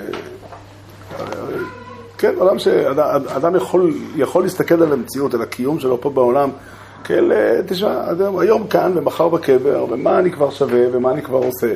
[2.19, 6.51] כן, עולם שאדם יכול, יכול להסתכל על המציאות, על הקיום שלו פה בעולם,
[7.05, 7.33] כאל,
[7.67, 8.05] תשמע,
[8.41, 11.75] היום כאן ומחר בקבר, ומה אני כבר שווה ומה אני כבר עושה.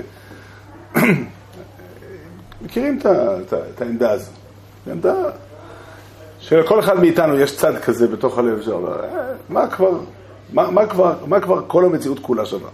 [2.62, 4.31] מכירים את, העמדה הזו.
[4.87, 5.14] העמדה
[6.40, 8.88] שלכל אחד מאיתנו יש צד כזה בתוך הלב שלו.
[9.48, 9.90] מה כבר,
[10.53, 12.70] מה, מה, כבר, מה כבר כל המציאות כולה שווה?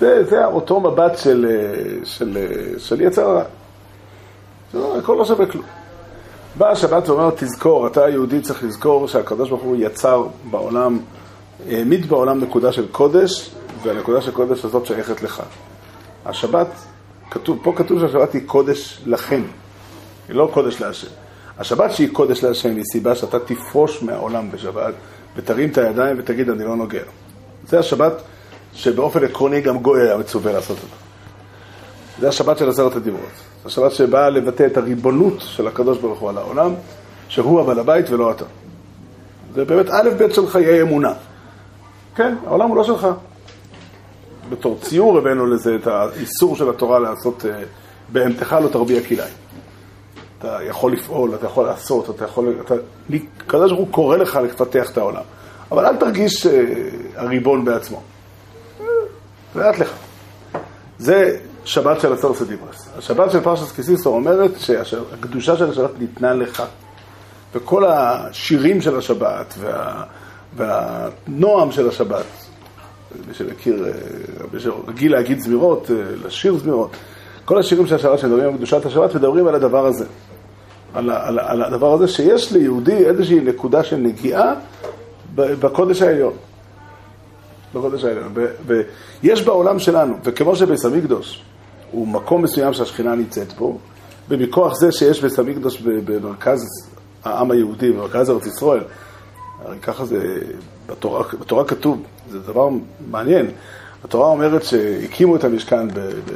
[0.00, 1.46] זה, זה אותו מבט של,
[2.04, 2.38] של,
[2.78, 3.44] של יצר הרע.
[4.98, 5.64] הכל לא שווה כלום.
[6.58, 10.98] באה השבת ואומרת, תזכור, אתה היהודי צריך לזכור שהקדוש ברוך הוא יצר בעולם,
[11.68, 13.50] העמיד בעולם נקודה של קודש,
[13.82, 15.42] והנקודה של קודש הזאת שייכת לך.
[16.26, 16.66] השבת,
[17.30, 19.42] כתוב, פה כתוב שהשבת היא קודש לכם,
[20.28, 21.08] היא לא קודש להשם.
[21.58, 24.94] השבת שהיא קודש להשם היא סיבה שאתה תפרוש מהעולם בשבת
[25.36, 27.02] ותרים את הידיים ותגיד אני לא נוגע.
[27.68, 28.12] זה השבת
[28.74, 30.96] שבאופן עקרוני גם גוי היה מצווה לעשות אותה.
[32.20, 33.30] זה השבת של עשרת הדיברות.
[33.62, 36.74] זו השבת שבאה לבטא את הריבונות של הקדוש ברוך הוא על העולם,
[37.28, 38.44] שהוא הבעל הבית ולא אתה.
[39.54, 41.12] זה באמת א' ב' של חיי אמונה.
[42.14, 43.06] כן, העולם הוא לא שלך.
[44.52, 47.44] בתור ציור הבאנו לזה את האיסור של התורה לעשות
[48.12, 49.34] בהמתך לא תרביע כלאיים.
[50.38, 52.54] אתה יכול לפעול, אתה יכול לעשות, אתה יכול...
[53.46, 55.22] הקדוש ברוך הוא קורא לך לפתח את העולם.
[55.70, 56.46] אבל אל תרגיש
[57.16, 58.02] הריבון בעצמו.
[59.54, 59.92] לאט לך.
[60.98, 62.88] זה שבת של עצר סדיברס.
[62.96, 66.62] השבת של פרשת קיסיסו אומרת שהקדושה של השבת ניתנה לך.
[67.54, 70.04] וכל השירים של השבת וה,
[70.56, 72.24] והנועם של השבת,
[73.28, 73.86] מי שמכיר,
[74.52, 75.90] מי שרגיל להגיד זמירות,
[76.26, 76.90] לשיר זמירות,
[77.44, 80.04] כל השירים של השבת שמדברים על קדושת השבת מדברים על הדבר הזה.
[80.94, 84.54] על, על, על הדבר הזה שיש ליהודי איזושהי נקודה של נגיעה
[85.34, 86.32] בקודש העליון.
[87.74, 88.34] בקודש העליון.
[88.66, 91.42] ויש בעולם שלנו, וכמו שביס המקדוש
[91.90, 93.78] הוא מקום מסוים שהשכינה נמצאת בו,
[94.28, 96.60] ומכוח זה שיש ביס המקדוש במרכז
[97.24, 98.84] העם היהודי, במרכז ארץ ישראל,
[99.64, 100.38] הרי ככה זה,
[100.86, 102.68] בתורה, בתורה כתוב, זה דבר
[103.10, 103.50] מעניין,
[104.04, 105.98] התורה אומרת שהקימו את המשכן ב...
[105.98, 106.32] ב...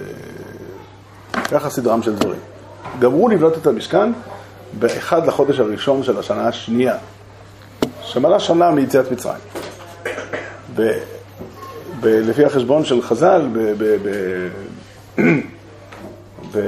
[1.51, 2.40] ככה סדרם של דברים.
[2.99, 4.12] גמרו לבנות את המשכן
[4.79, 6.96] באחד לחודש הראשון של השנה השנייה,
[8.03, 9.40] שמנה שנה מיציאת מצרים.
[10.75, 10.83] ב...
[12.01, 12.07] ב...
[12.07, 13.59] לפי החשבון של חז"ל, ב...
[13.59, 13.96] ב...
[14.03, 14.38] ב...
[16.53, 16.61] ב...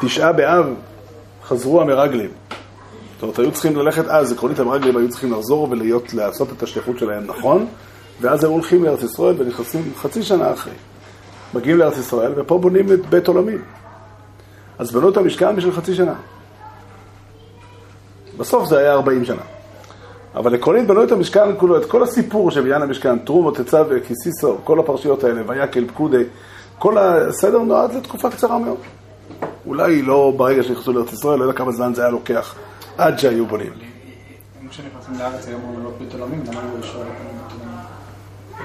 [0.00, 0.66] תשעה באב
[1.44, 2.30] חזרו המרגלים.
[3.16, 7.26] זאת אומרת, היו צריכים ללכת אז, עקרונית המרגלים היו צריכים לחזור ולעשות את השליחות שלהם
[7.26, 7.66] נכון,
[8.20, 10.72] ואז הם הולכים לארץ ישראל ונכנסים חצי שנה אחרי.
[11.54, 13.62] מגיעים לארץ ישראל, ופה בונים את בית עולמים.
[14.78, 16.14] אז בנו את המשכן בשביל חצי שנה.
[18.38, 19.42] בסוף זה היה 40 שנה.
[20.34, 24.58] אבל עקרונית בנו את המשכן כולו, את כל הסיפור של בניין המשכן, טרומו, תצא וכיסיסו,
[24.64, 26.22] כל הפרשיות האלה, ויקל, פקודי,
[26.78, 28.78] כל הסדר נועד לתקופה קצרה מאוד.
[29.66, 32.54] אולי לא ברגע שנכנסו לארץ ישראל, אלא כמה זמן זה היה לוקח
[32.98, 33.72] עד שהיו בונים.
[34.70, 35.60] כשנכנסים לארץ היום
[36.12, 36.78] עולמים, למה הוא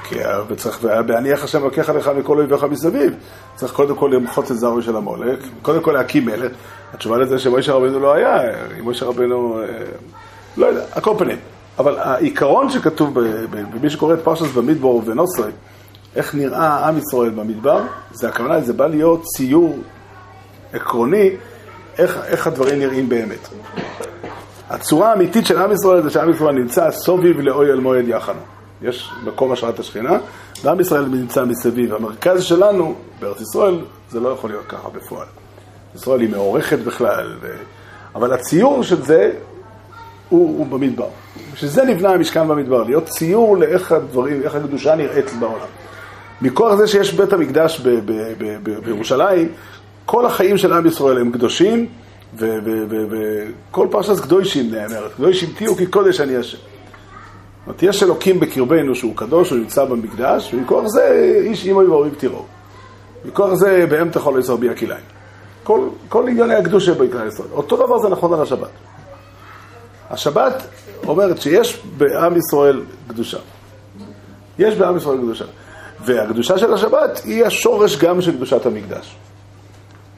[0.03, 3.13] כי וצריך, בהניח השם לוקח עליך מכל אויביך מסביב.
[3.55, 6.51] צריך קודם כל למחות את זרעו של המולק, קודם כל להקים מלך.
[6.93, 8.39] התשובה לזה שמשה רבנו לא היה,
[8.79, 9.65] אם משה רבנו, אה,
[10.57, 11.37] לא יודע, הכל פנים.
[11.79, 15.51] אבל העיקרון שכתוב במי שקורא את פרשת במדבור ובנוסרי,
[16.15, 19.77] איך נראה עם ישראל במדבר, זה הכוונה, זה בא להיות ציור
[20.73, 21.29] עקרוני,
[21.97, 23.49] איך, איך הדברים נראים באמת.
[24.71, 28.39] הצורה האמיתית של עם ישראל זה שעם ישראל נמצא סוביב לאויל מועד יחנו.
[28.81, 30.17] יש מקום השראת השכינה,
[30.63, 31.93] ועם ישראל נמצא מסביב.
[31.93, 33.79] המרכז שלנו, בארץ ישראל,
[34.09, 35.27] זה לא יכול להיות ככה בפועל.
[35.95, 37.53] ישראל היא מעורכת בכלל, ו...
[38.15, 39.31] אבל הציור של זה
[40.29, 41.07] הוא, הוא במדבר.
[41.53, 45.67] בשביל זה נבנה המשכן במדבר, להיות ציור לאיך הדברים, איך הקדושה נראית בעולם.
[46.41, 49.49] מכוח זה שיש בית המקדש ב- ב- ב- בירושלים,
[50.05, 51.87] כל החיים של עם ישראל הם קדושים,
[52.37, 56.57] וכל פרשת קדושים נאמרת, קדושים תהיו כי קודש אני השם.
[56.57, 62.13] זאת אומרת, יש אלוקים בקרבנו שהוא קדוש, הוא נמצא במקדש, ומכוח זה איש אימוי ואוהב
[62.13, 62.45] תיראו.
[63.25, 65.03] מכוח זה בהם תכול לעזור בי הכליים.
[65.63, 67.49] כל, כל ענייני הקדושה בעיקר ישראל.
[67.51, 68.69] אותו דבר זה נכון על השבת.
[70.09, 70.63] השבת
[71.07, 73.37] אומרת שיש בעם ישראל קדושה.
[74.59, 75.45] יש בעם ישראל קדושה.
[76.05, 79.15] והקדושה של השבת היא השורש גם של קדושת המקדש.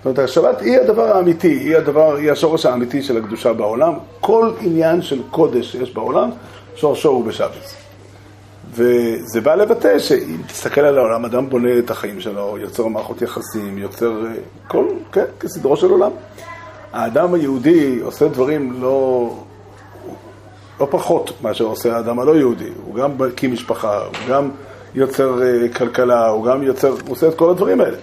[0.04, 3.94] זאת אומרת, השבת היא הדבר האמיתי, היא הדבר, היא השורש האמיתי של הקדושה בעולם.
[4.20, 6.30] כל עניין של קודש שיש בעולם,
[6.76, 7.74] שורשו הוא בשבת.
[8.72, 13.78] וזה בא לבטא שאם תסתכל על העולם, אדם בונה את החיים שלו, יוצר מערכות יחסים,
[13.78, 14.12] יוצר
[14.68, 16.12] כל, כן, כסדרו של עולם.
[16.94, 19.30] האדם היהודי עושה דברים לא,
[20.80, 22.70] לא פחות מאשר עושה האדם הלא יהודי.
[22.86, 24.50] הוא גם מקים משפחה, הוא גם
[24.96, 25.40] יוצר
[25.76, 27.98] כלכלה, הוא גם יוצר, הוא עושה את כל הדברים האלה.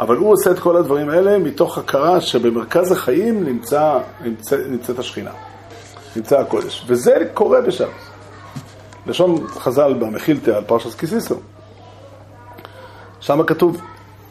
[0.00, 5.30] אבל הוא עושה את כל הדברים האלה מתוך הכרה שבמרכז החיים נמצא, נמצא, נמצאת השכינה,
[6.16, 6.84] נמצא הקודש.
[6.86, 7.88] וזה קורה בשבת.
[9.06, 11.34] לשון חז"ל במחילתא על פרשת כיסיסו.
[13.20, 13.80] שם כתוב,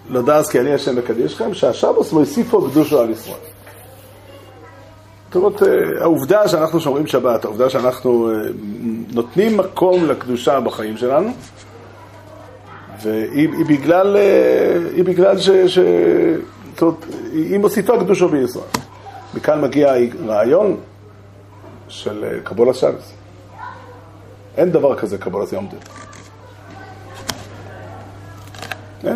[0.10, 3.38] לדעת כי אני השם מקדישכם, שהשבוס לא הוסיפו קדושו על ישראל.
[5.28, 5.62] זאת אומרת,
[6.02, 8.32] העובדה שאנחנו שומרים שבת, העובדה שאנחנו
[9.14, 11.30] נותנים מקום לקדושה בחיים שלנו,
[13.02, 14.18] והיא היא בגלל,
[14.96, 15.50] היא בגלל ש...
[15.50, 15.80] ש
[16.78, 18.66] זאת היא מוסיפה קדושו בישראל.
[19.34, 19.94] מכאן מגיע
[20.26, 20.78] רעיון
[21.88, 23.14] של קבולת שבס.
[24.58, 25.80] אין דבר כזה קבולת יום דין.
[29.02, 29.16] כן?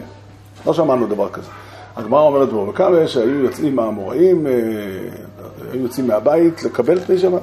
[0.66, 1.50] לא שמענו דבר כזה.
[1.96, 4.46] הגמרא אומרת בו, וכמה שהיו יוצאים מהאמוראים,
[5.72, 7.42] היו יוצאים מהבית לקבל פני שבת.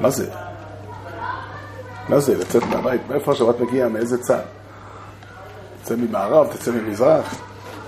[0.00, 0.30] מה זה?
[2.10, 3.00] מה זה לצאת מהבית?
[3.08, 3.88] מאיפה השבת מגיעה?
[3.88, 4.40] מאיזה צד?
[5.82, 7.40] תצא ממערב, תצא ממזרח.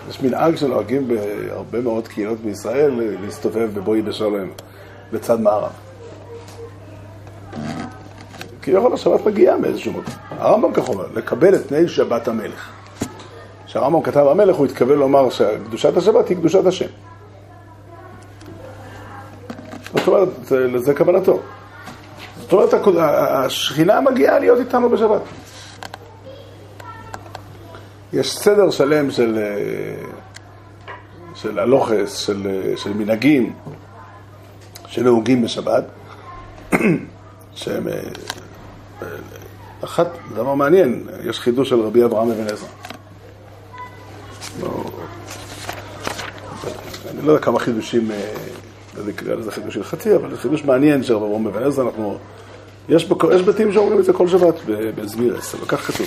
[0.08, 4.50] יש מנהג שנוהגים בהרבה מאוד קהילות בישראל להסתובב בבואי בשלום
[5.12, 5.72] לצד מערב.
[8.62, 10.14] כביכול השבת מגיעה מאיזשהו מקום.
[10.30, 12.70] הרמב"ם כך אומר, לקבל את תנאי שבת המלך.
[13.66, 16.88] כשהרמב"ם כתב המלך, הוא התכוון לומר שקדושת השבת היא קדושת השם.
[19.94, 20.28] זאת אומרת,
[20.84, 21.40] זה כוונתו.
[22.42, 25.20] זאת אומרת, השכינה מגיעה להיות איתנו בשבת.
[28.12, 29.38] יש סדר שלם של,
[31.34, 33.52] של הלוכס, של, של מנהגים
[34.86, 35.84] שנהוגים בשבת,
[37.54, 37.86] שהם...
[39.84, 42.68] אחת, דבר מעניין, יש חידוש של רבי אברהם אבן עזרא.
[44.62, 44.84] לא,
[47.10, 48.14] אני לא יודע כמה חידושים, לא
[49.06, 52.18] נקרא לזה חידוש הלכתי, אבל זה חידוש מעניין של רבי אברהם עזרא, אנחנו...
[52.88, 56.06] יש, יש בתים שאומרים את זה כל שבת בזמירס, אבל כך כתוב.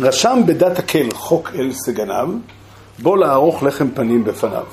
[0.00, 2.28] רשם בדת הקל חוק אל סגניו,
[2.98, 4.64] בוא לערוך לחם פנים בפניו.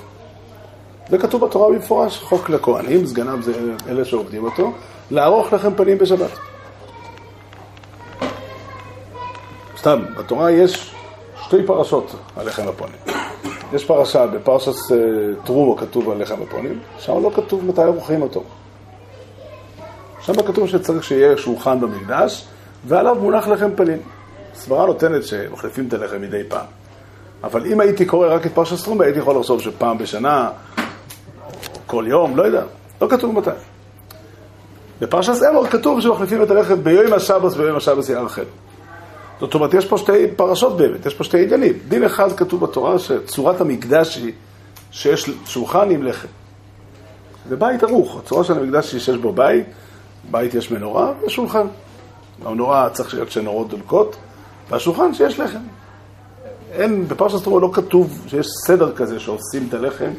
[1.09, 3.53] זה כתוב בתורה במפורש, חוק לכהנים, סגניו זה
[3.89, 4.73] אלה שעובדים אותו,
[5.11, 6.48] לערוך לחם פנים בשבת.
[9.79, 10.95] סתם, בתורה יש
[11.43, 12.95] שתי פרשות על לחם הפונים.
[13.73, 14.97] יש פרשה בפרשת אה,
[15.45, 18.43] טרומו כתוב על לחם הפונים, שם לא כתוב מתי עורכים אותו.
[20.21, 22.45] שם כתוב שצריך שיהיה שולחן במקדש,
[22.87, 23.97] ועליו מונח לחם פנים.
[24.53, 26.65] סברה נותנת שמחליפים את הלחם מדי פעם.
[27.43, 30.49] אבל אם הייתי קורא רק את פרשת סטרומה, הייתי יכול לחשוב שפעם בשנה,
[31.57, 32.63] או כל יום, לא יודע,
[33.01, 33.49] לא כתוב מתי.
[35.01, 38.43] בפרשת אמור כתוב שמחליפים את הלחם ביום השבוס, ביום השבוס יארחם.
[39.39, 41.73] זאת אומרת, יש פה שתי פרשות באמת, יש פה שתי עניינים.
[41.87, 44.31] דין אחד כתוב בתורה שצורת המקדש היא
[44.91, 46.27] שיש שולחן עם לחם.
[47.49, 49.65] זה בית ערוך, הצורה של המקדש היא שיש בו בית,
[50.31, 51.67] בית יש מנורה ושולחן.
[52.43, 54.15] במנורה צריך להיות שנורות דולקות,
[54.69, 55.59] והשולחן שיש לחם.
[56.71, 60.11] אין, בפרשת סטרומה לא כתוב שיש סדר כזה שעושים את הלחם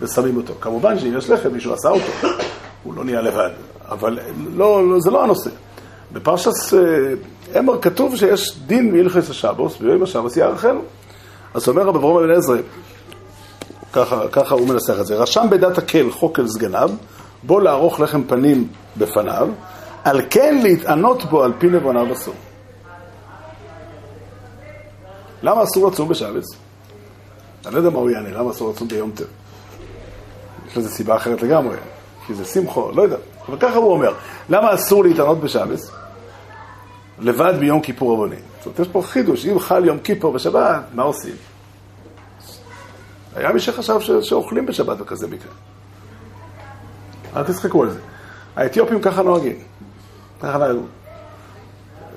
[0.00, 0.54] ושמים אותו.
[0.60, 2.28] כמובן שאם יש לחם, מישהו עשה אותו,
[2.82, 3.50] הוא לא נהיה לבד.
[3.88, 4.18] אבל
[4.54, 5.50] לא, לא, זה לא הנושא.
[6.12, 10.80] בפרשת אה, אמר כתוב שיש דין מהלכס השבוס, ויום השבוס יערכנו.
[11.54, 12.56] אז אומר רב אברום אבן עזרא,
[13.92, 16.90] ככה, ככה הוא מנסח את זה, רשם בדת הקל חוק אל סגניו,
[17.42, 19.48] בוא לערוך לחם פנים בפניו,
[20.04, 22.34] על כן להתענות בו על פי נבוניו אסור.
[25.42, 26.44] למה אסור לצום בשבץ?
[27.66, 29.24] אני לא יודע מה הוא יענה, למה אסור לצום ביום טב?
[30.68, 31.76] יש לזה סיבה אחרת לגמרי,
[32.26, 33.16] כי זה שמחו, לא יודע.
[33.48, 34.14] אבל ככה הוא אומר,
[34.48, 35.90] למה אסור להתענות בשבץ?
[37.22, 38.36] לבד ביום כיפור עווני.
[38.58, 41.34] זאת אומרת, יש פה חידוש, אם חל יום כיפור בשבת, מה עושים?
[43.36, 44.10] היה מי שחשב ש...
[44.10, 45.52] שאוכלים בשבת בכזה מקרה.
[47.36, 47.98] אל תשחקו על זה.
[48.56, 49.56] האתיופים ככה נוהגים.
[50.42, 50.82] ככה נהגו.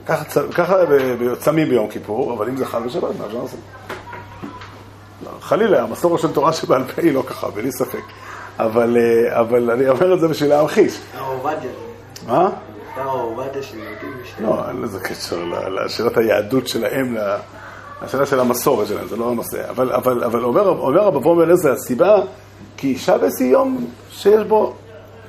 [0.05, 0.75] ככה, ככה
[1.39, 3.59] צמים ביום כיפור, אבל אם זה חל בשבת, מה אפשר לעשות?
[5.23, 8.03] לא, חלילה, המסורת של תורה שבעל פה היא לא ככה, בלי ספק.
[8.59, 10.99] אבל, אה, אבל אני אומר את זה בשביל להמחיש.
[12.27, 12.49] מה?
[14.41, 15.43] לא, אין לזה קשר
[15.85, 17.17] לשאלת היהדות שלהם,
[18.03, 19.69] לשאלה של המסורת שלהם, זה לא הנושא.
[19.69, 22.15] אבל, אומר, אומר רב אברום אליעזר, הסיבה,
[22.77, 24.73] כי שבס היא יום שיש בו,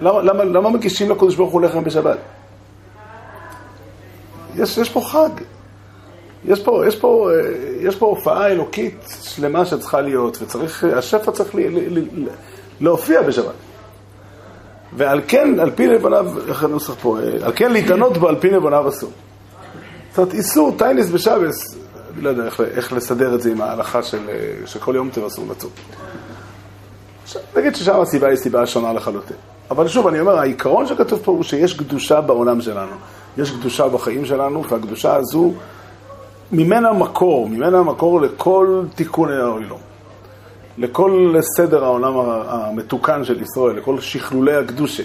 [0.00, 2.18] למה, מגישים לקדוש ברוך הוא לחם בשבת?
[4.56, 5.42] יש, יש פה חג.
[6.44, 7.50] יש פה, יש, פה, אה,
[7.80, 12.26] יש פה הופעה אלוקית שלמה שצריכה להיות, וצריך, השפע צריך לי, לי, לי,
[12.80, 13.65] להופיע בשבת.
[14.96, 18.88] ועל כן, על פי נבוניו, איך הנוסח פה, על כן להתענות בו על פי נבוניו
[18.88, 19.10] אסור.
[20.10, 21.76] זאת אומרת, איסור טיינס בשבס,
[22.14, 24.18] אני לא יודע איך, איך לסדר את זה עם ההלכה של,
[24.66, 25.70] שכל יום טבע אסור לצום.
[27.56, 29.36] נגיד ששם הסיבה היא סיבה שונה לחלוטין.
[29.70, 32.92] אבל שוב, אני אומר, העיקרון שכתוב פה הוא שיש קדושה בעולם שלנו.
[33.38, 35.52] יש קדושה בחיים שלנו, והקדושה הזו,
[36.52, 39.76] ממנה מקור, ממנה מקור לכל תיקון העולם.
[40.78, 42.14] לכל סדר העולם
[42.48, 45.02] המתוקן של ישראל, לכל שכלולי הקדושה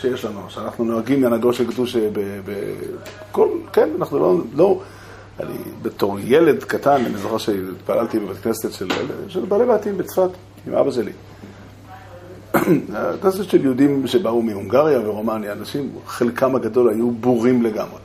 [0.00, 2.08] שיש לנו, שאנחנו נוהגים מהנהגו של קדושה
[3.30, 4.80] בכל, כן, אנחנו לא, לא,
[5.40, 8.88] אני בתור ילד קטן, אני זוכר שהתפללתי בבית כנסת של,
[9.28, 10.30] של בעלי בתים בצפת,
[10.66, 11.12] עם אבא שלי.
[13.22, 17.98] כנסת של יהודים שבאו מהונגריה ורומניה, אנשים, חלקם הגדול היו בורים לגמרי.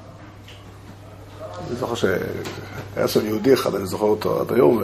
[1.68, 4.82] אני זוכר שהיה שם יהודי אחד, אני זוכר אותו עד היום,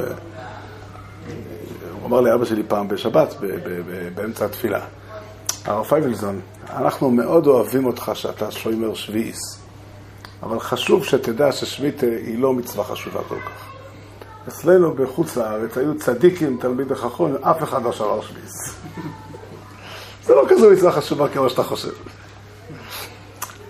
[2.12, 3.36] אמר לאבא שלי פעם בשבת,
[4.16, 4.80] באמצע התפילה,
[5.66, 9.40] הרב פייבלזון, אנחנו מאוד אוהבים אותך שאתה שומר שביעיס,
[10.44, 13.68] אבל חשוב שתדע ששביעית היא לא מצווה חשובה כל כך.
[14.48, 18.76] אצלנו בחוץ לארץ היו צדיקים, תלמידי חכון, אף אחד לא שבר שביעיס.
[20.26, 21.94] זה לא כזו מצווה חשובה כמו שאתה חושב.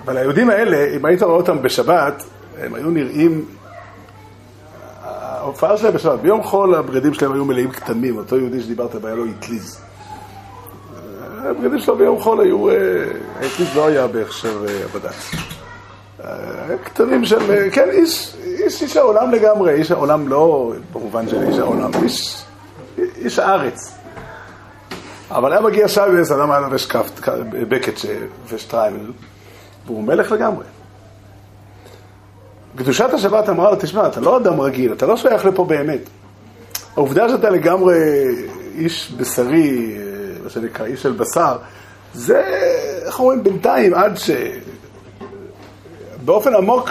[0.05, 2.23] אבל היהודים האלה, אם היית רואה אותם בשבת,
[2.59, 3.45] הם היו נראים
[5.41, 9.15] ההופעה שלהם בשבת, ביום חול הבגדים שלהם היו מלאים כתמים, אותו יהודי שדיברת בו היה
[9.15, 9.81] לו אטליז.
[11.37, 12.75] הבגדים שלו ביום חול היו, אה,
[13.35, 15.31] האטליז לא היה בהכשר אה, הבד"ץ.
[16.23, 21.57] אה, כתמים של, כן, איש, איש, איש העולם לגמרי, איש העולם לא במובן של איש
[21.57, 22.43] העולם, איש,
[22.97, 23.93] איש הארץ.
[25.31, 26.87] אבל היה מגיע שבס, אדם היה לובש
[27.69, 27.99] בקט
[28.49, 29.11] ושטריימל,
[29.85, 30.65] והוא מלך לגמרי.
[32.75, 36.09] קדושת השבת אמרה לו, תשמע, אתה לא אדם רגיל, אתה לא שייך לפה באמת.
[36.95, 37.97] העובדה שאתה לגמרי
[38.75, 39.97] איש בשרי,
[40.43, 41.57] מה שנקרא, איש של בשר,
[42.13, 42.43] זה,
[43.05, 44.31] איך אומרים, בינתיים, עד ש...
[46.25, 46.89] באופן עמוק,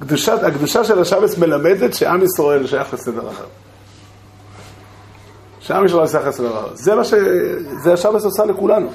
[0.00, 3.44] קדושת, הקדושה של השבס מלמדת שעם ישראל שייך לסדר אחר.
[5.60, 6.68] שעם ישראל שייך לסדר אחר.
[6.74, 7.14] זה מה ש...
[7.82, 8.90] זה השבס עושה לכולנו.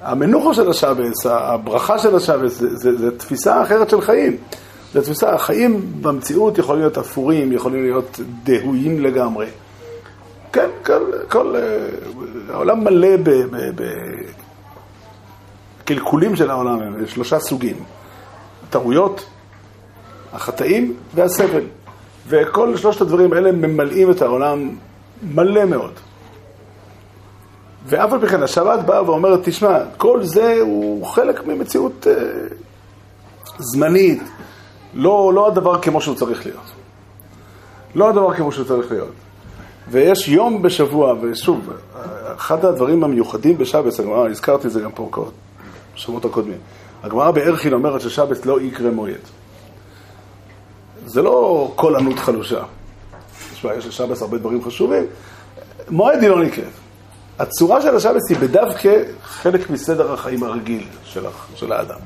[0.00, 4.36] המנוחה של השבס, הברכה של השבס, זה, זה, זה תפיסה אחרת של חיים.
[4.94, 9.46] זו תפיסה, החיים במציאות יכולים להיות אפורים, יכולים להיות דהויים לגמרי.
[10.52, 11.88] כן, כל, כל אה,
[12.50, 13.08] העולם מלא
[15.84, 17.76] בקלקולים של העולם, שלושה סוגים,
[18.68, 19.26] הטעויות,
[20.32, 21.64] החטאים והסבל.
[22.28, 24.70] וכל שלושת הדברים האלה ממלאים את העולם
[25.22, 25.92] מלא מאוד.
[27.86, 32.12] ואף על פי כן השבת באה ואומרת, תשמע, כל זה הוא חלק ממציאות אה,
[33.58, 34.22] זמנית,
[34.94, 36.64] לא, לא הדבר כמו שהוא צריך להיות.
[37.94, 39.12] לא הדבר כמו שהוא צריך להיות.
[39.90, 41.70] ויש יום בשבוע, ושוב,
[42.36, 45.10] אחד הדברים המיוחדים בשבת, הגמרא, הזכרתי את זה גם פה
[45.94, 46.58] בשבועות הקודמים,
[47.02, 49.14] הגמרא בערכין אומרת ששבת לא יקרה מועד.
[51.06, 52.62] זה לא כל ענות חלושה.
[53.52, 55.06] תשמע, יש לשבת הרבה דברים חשובים,
[55.88, 56.85] מועד היא לא נקראת.
[57.38, 61.98] הצורה של השבת היא בדווקא חלק מסדר החיים הרגיל של, של האדם.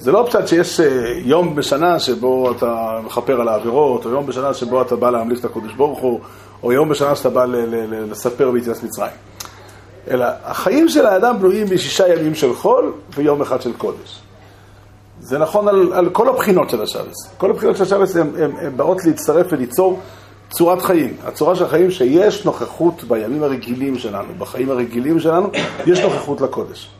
[0.00, 4.54] זה לא פשט שיש אה, יום בשנה שבו אתה מכפר על העבירות, או יום בשנה
[4.54, 6.20] שבו אתה בא להמליך את הקודש ברוך הוא,
[6.62, 7.44] או יום בשנה שאתה בא
[8.10, 9.12] לספר ביציאת מצרים.
[10.10, 14.20] אלא החיים של האדם בנויים משישה ימים של חול ויום אחד של קודש.
[15.20, 17.14] זה נכון על, על כל הבחינות של השבס.
[17.38, 20.00] כל הבחינות של השבס הן באות להצטרף וליצור
[20.50, 21.16] צורת חיים.
[21.24, 25.48] הצורה של החיים שיש נוכחות בימים הרגילים שלנו, בחיים הרגילים שלנו,
[25.86, 26.90] יש נוכחות לקודש.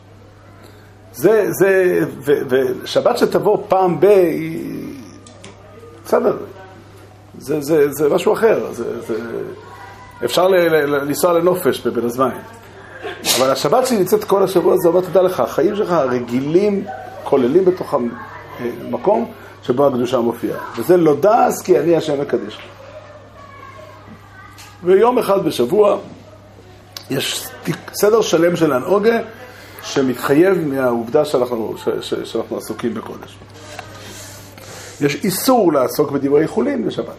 [1.13, 4.07] זה, זה, ו, ושבת שתבוא פעם ב...
[6.05, 6.37] בסדר,
[7.39, 8.73] זה, זה, זה משהו אחר.
[8.73, 9.15] זה, זה...
[10.25, 12.41] אפשר לנסוע לנופש בבין הזמנים.
[13.39, 16.85] אבל השבת שהיא נמצאת כל השבוע, זה אומר, תדע לך, החיים שלך הרגילים
[17.25, 18.09] כוללים בתוכם
[18.61, 19.31] אה, מקום
[19.63, 20.59] שבו הקדושה מופיעה.
[20.77, 22.59] וזה לא דעס כי אני השם מקדש.
[24.87, 25.99] ויום אחד בשבוע
[27.11, 27.47] יש
[27.93, 29.19] סדר שלם של הנהוגה
[29.83, 33.39] שמתחייב מהעובדה שאנחנו, ש, ש, שאנחנו עסוקים בקודש.
[35.01, 37.17] יש איסור לעסוק בדברי חולין בשבת.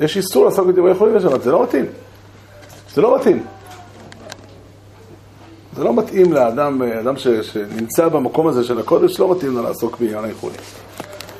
[0.00, 1.86] יש איסור לעסוק בדברי חולין בשבת, זה לא מתאים.
[2.94, 3.46] זה לא מתאים.
[5.76, 9.98] זה לא מתאים לאדם, אדם ש, שנמצא במקום הזה של הקודש, לא מתאים לו לעסוק
[10.00, 10.60] בעניין האיחולים.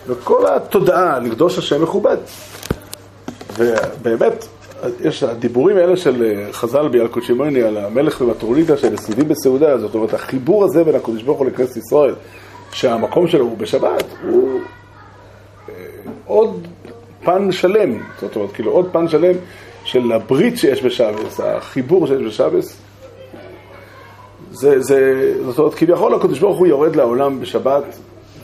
[0.09, 2.17] וכל התודעה לקדוש השם מכובד.
[3.59, 4.47] ובאמת,
[5.01, 9.95] יש הדיבורים האלה של אה, חז"ל ביעל שמעוני על המלך ומטרולידה של סביבים בסעודה, זאת
[9.95, 12.15] אומרת, החיבור הזה בין הקודש ברוך הוא לכנסת ישראל,
[12.73, 14.61] שהמקום שלו הוא בשבת, הוא
[15.69, 15.75] אה,
[16.27, 16.69] עוד
[17.25, 19.35] פן שלם, זאת אומרת, כאילו עוד פן שלם
[19.85, 22.77] של הברית שיש בשבס, החיבור שיש בשבס.
[24.53, 27.85] זה, זה, זאת אומרת, כביכול הקדוש ברוך הוא יורד לעולם בשבת,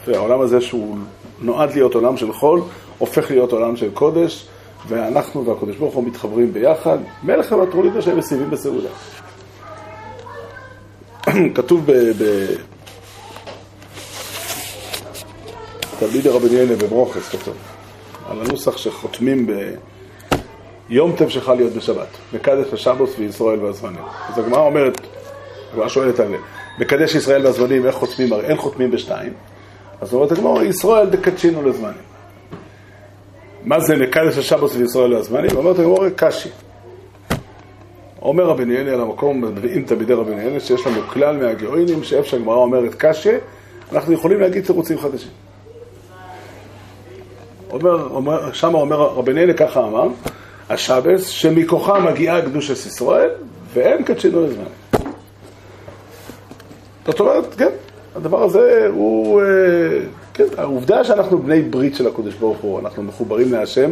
[0.07, 0.97] והעולם הזה שהוא
[1.41, 2.63] נועד להיות עולם של חול,
[2.99, 4.47] הופך להיות עולם של קודש,
[4.89, 6.99] ואנחנו והקדוש ברוך הוא מתחברים ביחד.
[7.23, 8.89] מלך המטרוליטה שהם מסיבים בסעודה.
[11.55, 11.93] כתוב ב...
[15.99, 17.55] תלמידי רבני אלה בברוכס כתוב,
[18.29, 19.53] על הנוסח שחותמים ב...
[20.89, 24.03] יום טב שחל להיות בשבת, מקדש השבוס וישראל והזמנים.
[24.29, 25.01] אז הגמרא אומרת,
[25.73, 26.35] הגמרא שואלת על
[26.79, 29.33] מקדש ישראל והזמנים, איך חותמים, הרי אין חותמים בשתיים.
[30.01, 31.95] אז אומרת הגמרא, ישראל דקדשינו לזמנים.
[33.65, 35.51] מה זה מקדש השבוס וישראל והזמנים?
[35.57, 36.49] אומרת הגמרא, קשי.
[38.23, 42.57] אומר רבי אלי על המקום, מביאים תלמידי רבי אלי, שיש לנו כלל מהגאוינים, שאיפה שהגמרא
[42.57, 43.35] אומרת קשי,
[43.93, 45.31] אנחנו יכולים להגיד תירוצים חדשים.
[47.71, 50.09] אומר, אומר, שם אומר רבי אלי, ככה אמר,
[50.71, 53.31] השבס, שמכוחה מגיעה קדושת ישראל,
[53.75, 54.65] ואין קדשינו לזמן.
[57.07, 57.71] זאת אומרת, כן,
[58.15, 59.47] הדבר הזה הוא, אה,
[60.35, 63.91] כן, העובדה שאנחנו בני ברית של הקדוש ברוך הוא, אנחנו מחוברים להשם,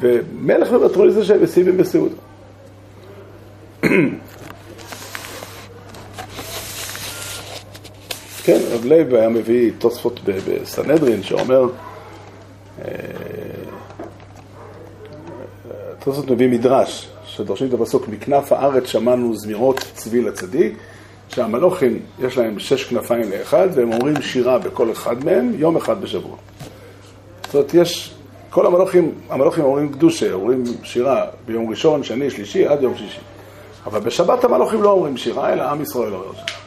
[0.00, 2.14] ומלך ובטרול זה שהם מסיבים בסעודה.
[8.42, 11.68] כן, רב לייב היה מביא תוספות בסנהדרין שאומר
[12.84, 12.90] אה,
[16.04, 20.76] תוספות מביא מדרש, שדורשים את הפסוק, מכנף הארץ שמענו זמירות צבי לצדיק,
[21.28, 26.36] שהמלוכים יש להם שש כנפיים לאחד, והם אומרים שירה בכל אחד מהם יום אחד בשבוע.
[27.44, 28.14] זאת אומרת, יש,
[28.50, 33.20] כל המלוכים, המלוכים אומרים קדושה, אומרים שירה ביום ראשון, שני, שלישי, עד יום שישי.
[33.86, 36.58] אבל בשבת המלוכים לא אומרים שירה, אלא עם ישראל אומר שירה.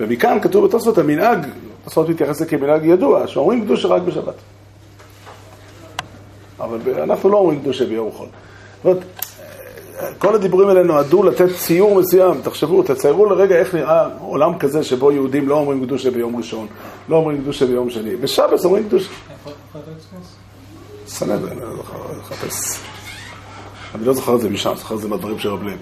[0.00, 1.46] ומכאן כתוב בתוספות המנהג,
[1.84, 4.34] תוספות מתייחס לזה כמנהג ידוע, שאומרים קדושה רק בשבת.
[6.60, 8.26] אבל אנחנו לא אומרים קדושה ביום חול.
[8.26, 9.04] זאת אומרת,
[10.18, 15.12] כל הדיבורים האלה נועדו לתת ציור מסוים, תחשבו, תציירו לרגע איך נראה עולם כזה שבו
[15.12, 16.66] יהודים לא אומרים קדושה ביום ראשון,
[17.08, 18.16] לא אומרים קדושה ביום שני.
[18.16, 19.10] בשבס אומרים קדושה.
[21.06, 21.96] סנדרין, אני לא זוכר.
[23.94, 25.78] אני לא זוכר את זה משם, זוכר את זה מהדברים של רב לב.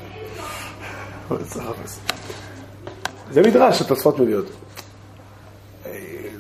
[3.31, 4.47] זה מדרש התוספות מביאות.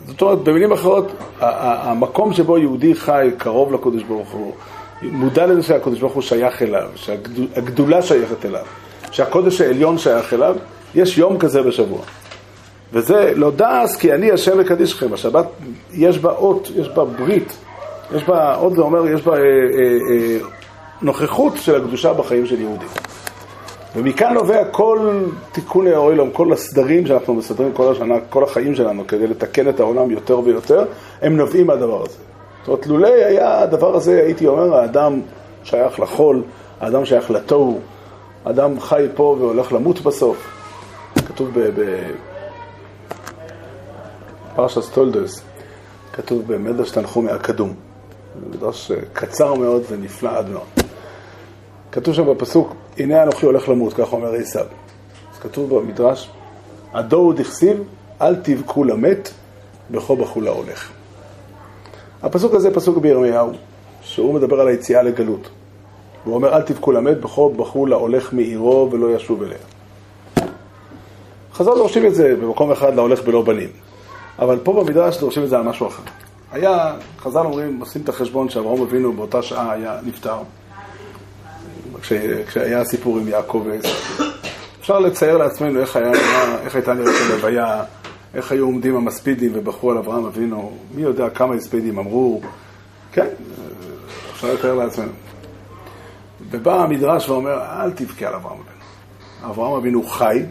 [0.06, 4.54] זאת אומרת, במילים אחרות, המקום שבו יהודי חי קרוב לקדוש ברוך הוא,
[5.02, 8.64] מודע לזה שהקדוש ברוך הוא שייך אליו, שהגדולה שייכת אליו,
[9.10, 10.56] שהקודש העליון שייך אליו,
[10.94, 12.00] יש יום כזה בשבוע.
[12.92, 15.12] וזה לא דעס כי אני השם מקדישכם.
[15.12, 15.46] השבת
[15.92, 17.56] יש בה אות, יש בה ברית,
[18.14, 19.42] יש בה, אות זה אומר, יש בה אה, אה,
[20.10, 20.38] אה,
[21.02, 22.88] נוכחות של הקדושה בחיים של יהודים.
[23.96, 25.20] ומכאן נובע כל
[25.52, 30.10] תיקוני האוילום, כל הסדרים שאנחנו מסדרים כל השנה, כל החיים שלנו, כדי לתקן את העולם
[30.10, 30.84] יותר ויותר,
[31.22, 32.18] הם נובעים מהדבר הזה.
[32.70, 35.20] זאת לולא היה הדבר הזה, הייתי אומר, האדם
[35.64, 36.42] שייך לחול,
[36.80, 37.80] האדם שייך לתוהו,
[38.44, 40.46] האדם חי פה והולך למות בסוף.
[41.26, 41.50] כתוב
[44.54, 45.42] בפרשת טולדס,
[46.12, 47.74] כתוב במדרש תנחומי הקדום.
[48.50, 50.66] מדרש קצר מאוד ונפלא עד מאוד.
[51.92, 54.66] כתוב שם בפסוק, הנה אנוכי הולך למות, כך אומר עשיו.
[55.34, 56.30] אז כתוב במדרש,
[56.92, 57.82] הדור דכסיב,
[58.20, 59.30] אל תבכו למת,
[59.90, 60.99] בכו בכו להולך.
[62.22, 63.50] הפסוק הזה פסוק בירמיהו,
[64.02, 65.48] שהוא מדבר על היציאה לגלות.
[66.24, 69.58] הוא אומר, אל תבכו למת, בכו בכו להולך מעירו ולא ישוב אליה.
[71.54, 73.68] חז"ל דורשים את זה במקום אחד להולך בלא בנים.
[74.38, 76.02] אבל פה במדרש דורשים את זה על משהו אחר.
[76.52, 80.36] היה, חז"ל אומרים, עושים את החשבון שאברהם אבינו באותה שעה היה נפטר.
[82.02, 82.12] כש,
[82.46, 84.24] כשהיה הסיפור עם יעקב ועשו.
[84.80, 86.12] אפשר לצייר לעצמנו איך, היה,
[86.64, 87.82] איך הייתה נראית הלוויה,
[88.34, 92.40] איך היו עומדים המספידים ובחרו על אברהם אבינו, מי יודע כמה הספידים אמרו,
[93.12, 93.26] כן,
[94.32, 95.12] אפשר לתאר לעצמנו.
[96.50, 99.50] ובא המדרש ואומר, אל תבכה על אברהם אבינו.
[99.50, 100.42] אברהם אבינו חי,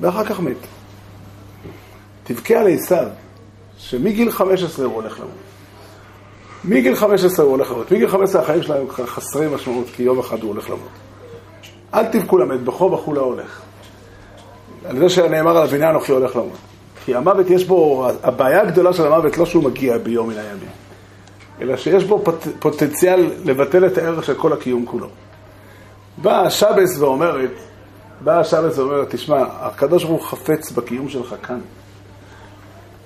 [0.00, 0.56] ואחר כך מת.
[2.24, 3.06] תבכה על עשיו,
[3.78, 5.32] שמגיל 15 הוא הולך למות.
[6.64, 7.92] מגיל 15 הוא הולך למות.
[7.92, 10.88] מגיל 15 החיים שלהם חסרי משמעות, כי יום אחד הוא הולך למות.
[11.94, 13.60] אל תבכו למת, בכו בכו להולך.
[14.84, 16.58] על זה שנאמר על הבניין אנוכי הולך למות.
[17.04, 20.68] כי המוות יש בו, הבעיה הגדולה של המוות לא שהוא מגיע ביום מן הימים,
[21.60, 25.06] אלא שיש בו פוט, פוטנציאל לבטל את הערך של כל הקיום כולו.
[26.22, 27.50] באה השבס ואומרת,
[28.20, 31.60] באה השבס ואומרת, תשמע, הקדוש ברוך הוא חפץ בקיום שלך כאן.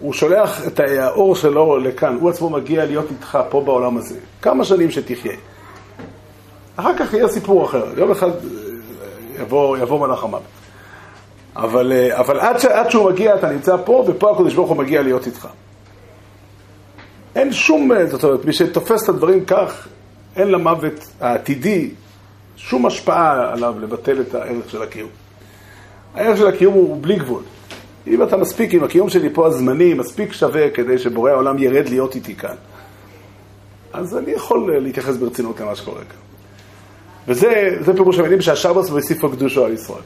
[0.00, 4.18] הוא שולח את האור שלו לכאן, הוא עצמו מגיע להיות איתך פה בעולם הזה.
[4.42, 5.36] כמה שנים שתחיה.
[6.76, 8.34] אחר כך יהיה סיפור אחר, יום אחד אה,
[9.40, 10.61] יבוא, יבוא מלאך המוות.
[11.56, 14.76] אבל, אה, אבל עד, ש, עד שהוא מגיע אתה נמצא פה, ופה הקדוש ברוך הוא
[14.76, 15.48] מגיע להיות איתך.
[17.34, 19.88] אין שום, אה, זאת אומרת, מי שתופס את הדברים כך,
[20.36, 21.90] אין למוות העתידי
[22.56, 25.10] שום השפעה עליו לבטל את הערך של הקיום.
[26.14, 27.42] הערך של הקיום הוא בלי גבול.
[28.06, 32.14] אם אתה מספיק, אם הקיום שלי פה הזמני מספיק שווה כדי שבורא העולם ירד להיות
[32.14, 32.54] איתי כאן,
[33.92, 36.18] אז אני יכול להתייחס ברצינות למה שקורה כאן.
[37.28, 40.02] וזה פירוש המילים שהשבוס והוסיפו קדושו על ישראל.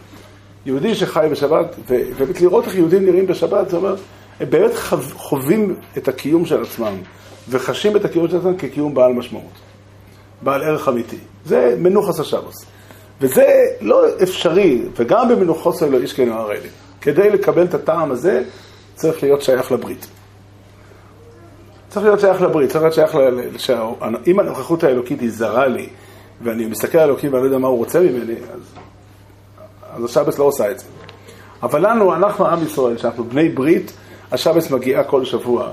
[0.67, 3.97] יהודי שחי בשבת, ובאמת לראות איך יהודים נראים בשבת, זה אומר,
[4.41, 4.73] הם באמת
[5.13, 6.95] חווים את הקיום של עצמם,
[7.49, 9.53] וחשים את הקיום של עצמם כקיום בעל משמעות,
[10.43, 11.19] בעל ערך אמיתי.
[11.45, 12.65] זה מנוחס השבוס.
[13.21, 13.47] וזה
[13.81, 16.71] לא אפשרי, וגם במנוחוס אלו איש כן הרעילים.
[17.01, 18.43] כדי לקבל את הטעם הזה,
[18.95, 20.07] צריך להיות שייך לברית.
[21.89, 23.41] צריך להיות שייך לברית, צריך להיות שייך ל...
[24.27, 25.89] אם הנוכחות האלוקית היא זרה לי,
[26.43, 28.75] ואני מסתכל על אלוקים ואני לא יודע מה הוא רוצה ממני, אז,
[29.97, 30.85] אז השבס לא עושה את זה.
[31.63, 33.93] אבל לנו, אנחנו עם ישראל, שאנחנו בני ברית,
[34.33, 35.71] השבס מגיעה כל שבוע.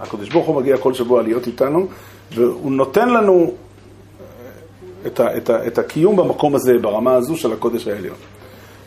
[0.00, 1.88] הקדוש ברוך הוא מגיע כל שבוע להיות איתנו,
[2.34, 3.52] והוא נותן לנו
[5.06, 8.16] את, ה, את, ה, את הקיום במקום הזה, ברמה הזו של הקודש העליון.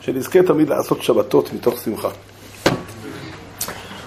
[0.01, 2.09] שנזכה תמיד לעשות שבתות מתוך שמחה.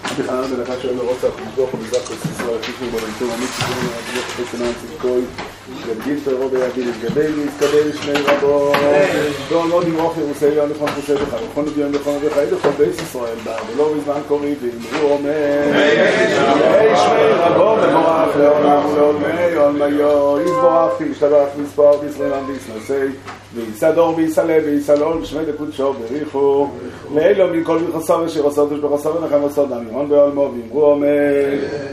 [0.05, 5.23] בחנן בן אחד שואל לרוצח ומזוך ומזרח וסיסרא ופישו ובנתו עמית סיכון ומעדינות וחסנן צדקוי
[5.91, 8.73] ידגיל פרו ויגיד יתגדל ויתקבל שמי רבו
[9.49, 12.95] דור לא נמרוך ירוסי יום לכון חוסי בך וכון לדיון לכון ובך ידע כל בית
[13.03, 15.63] ישראל בא ולא בזמן קורי ואמרו אומר
[16.97, 23.17] שמי רבו מבורך לעולם לעולמי עולמיו יזבורך ישתבח מספר בישראלם ויסנסי
[23.55, 26.67] ויסדור ויסלה ויסלול שמי דקודשו בריחו.
[27.15, 31.15] לאלו מכל מחסר אשר עשה דוש בחסר ונחם עשה דם ימון בעולמו ואמרו אומר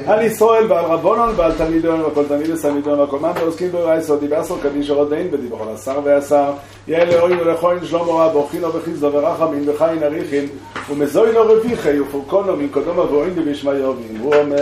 [0.05, 4.55] על ישראל ועל רבונון ועל תלמידון וכל תלמיד וסלמידון וכל מן ועוסקים ברעי סודי בעשר
[4.63, 6.51] קדיש עוד דין בדיבור על השר והשר
[6.87, 10.45] יהיה לאוהים ולכהן שלמה רב אוכינו וחיסדו ורחמים וחיין אריכין
[10.89, 14.57] ומזוי לו רביחי ופורקונו מן קודום אבוין דבשמיו ואמרו אומר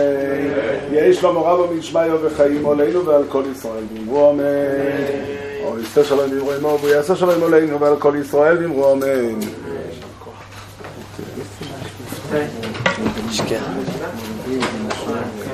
[0.92, 4.66] יהי שלמה רבו מן שמיו וחיים עלינו ועל כל ישראל ואמרו אומר
[5.64, 9.40] או יעשה שלום ואמרו אמו ויעשה שלום עלינו ועל כל ישראל ואמרו אמן.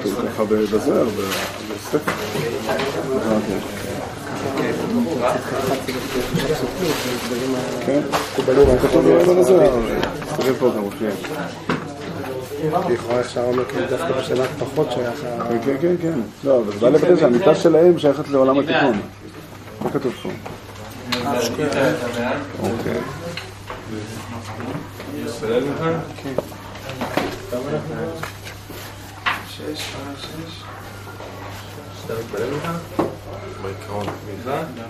[0.03, 1.62] כתוב ככה.
[7.87, 8.01] כן.
[12.89, 15.21] לכאורה אפשר אומר כאילו דווקא בשנה פחות שייך.
[15.49, 16.21] כן, כן, כן, כן.
[16.45, 19.01] לא, אבל בא לבטא שהמיטה שלהם שייכת לעולם התיקון.
[19.81, 20.29] מה כתוב פה?
[22.61, 23.01] אוקיי.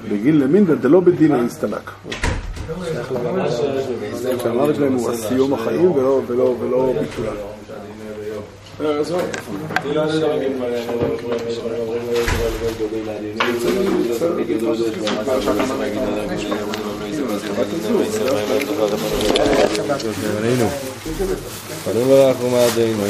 [0.09, 1.91] בגיל למינדא דלא בדין האינסטלק.
[4.43, 6.21] שהמוות שלהם הוא סיום החיים ולא
[7.01, 7.33] ביטולה.
[21.85, 23.01] פנו ורחמו מעדינו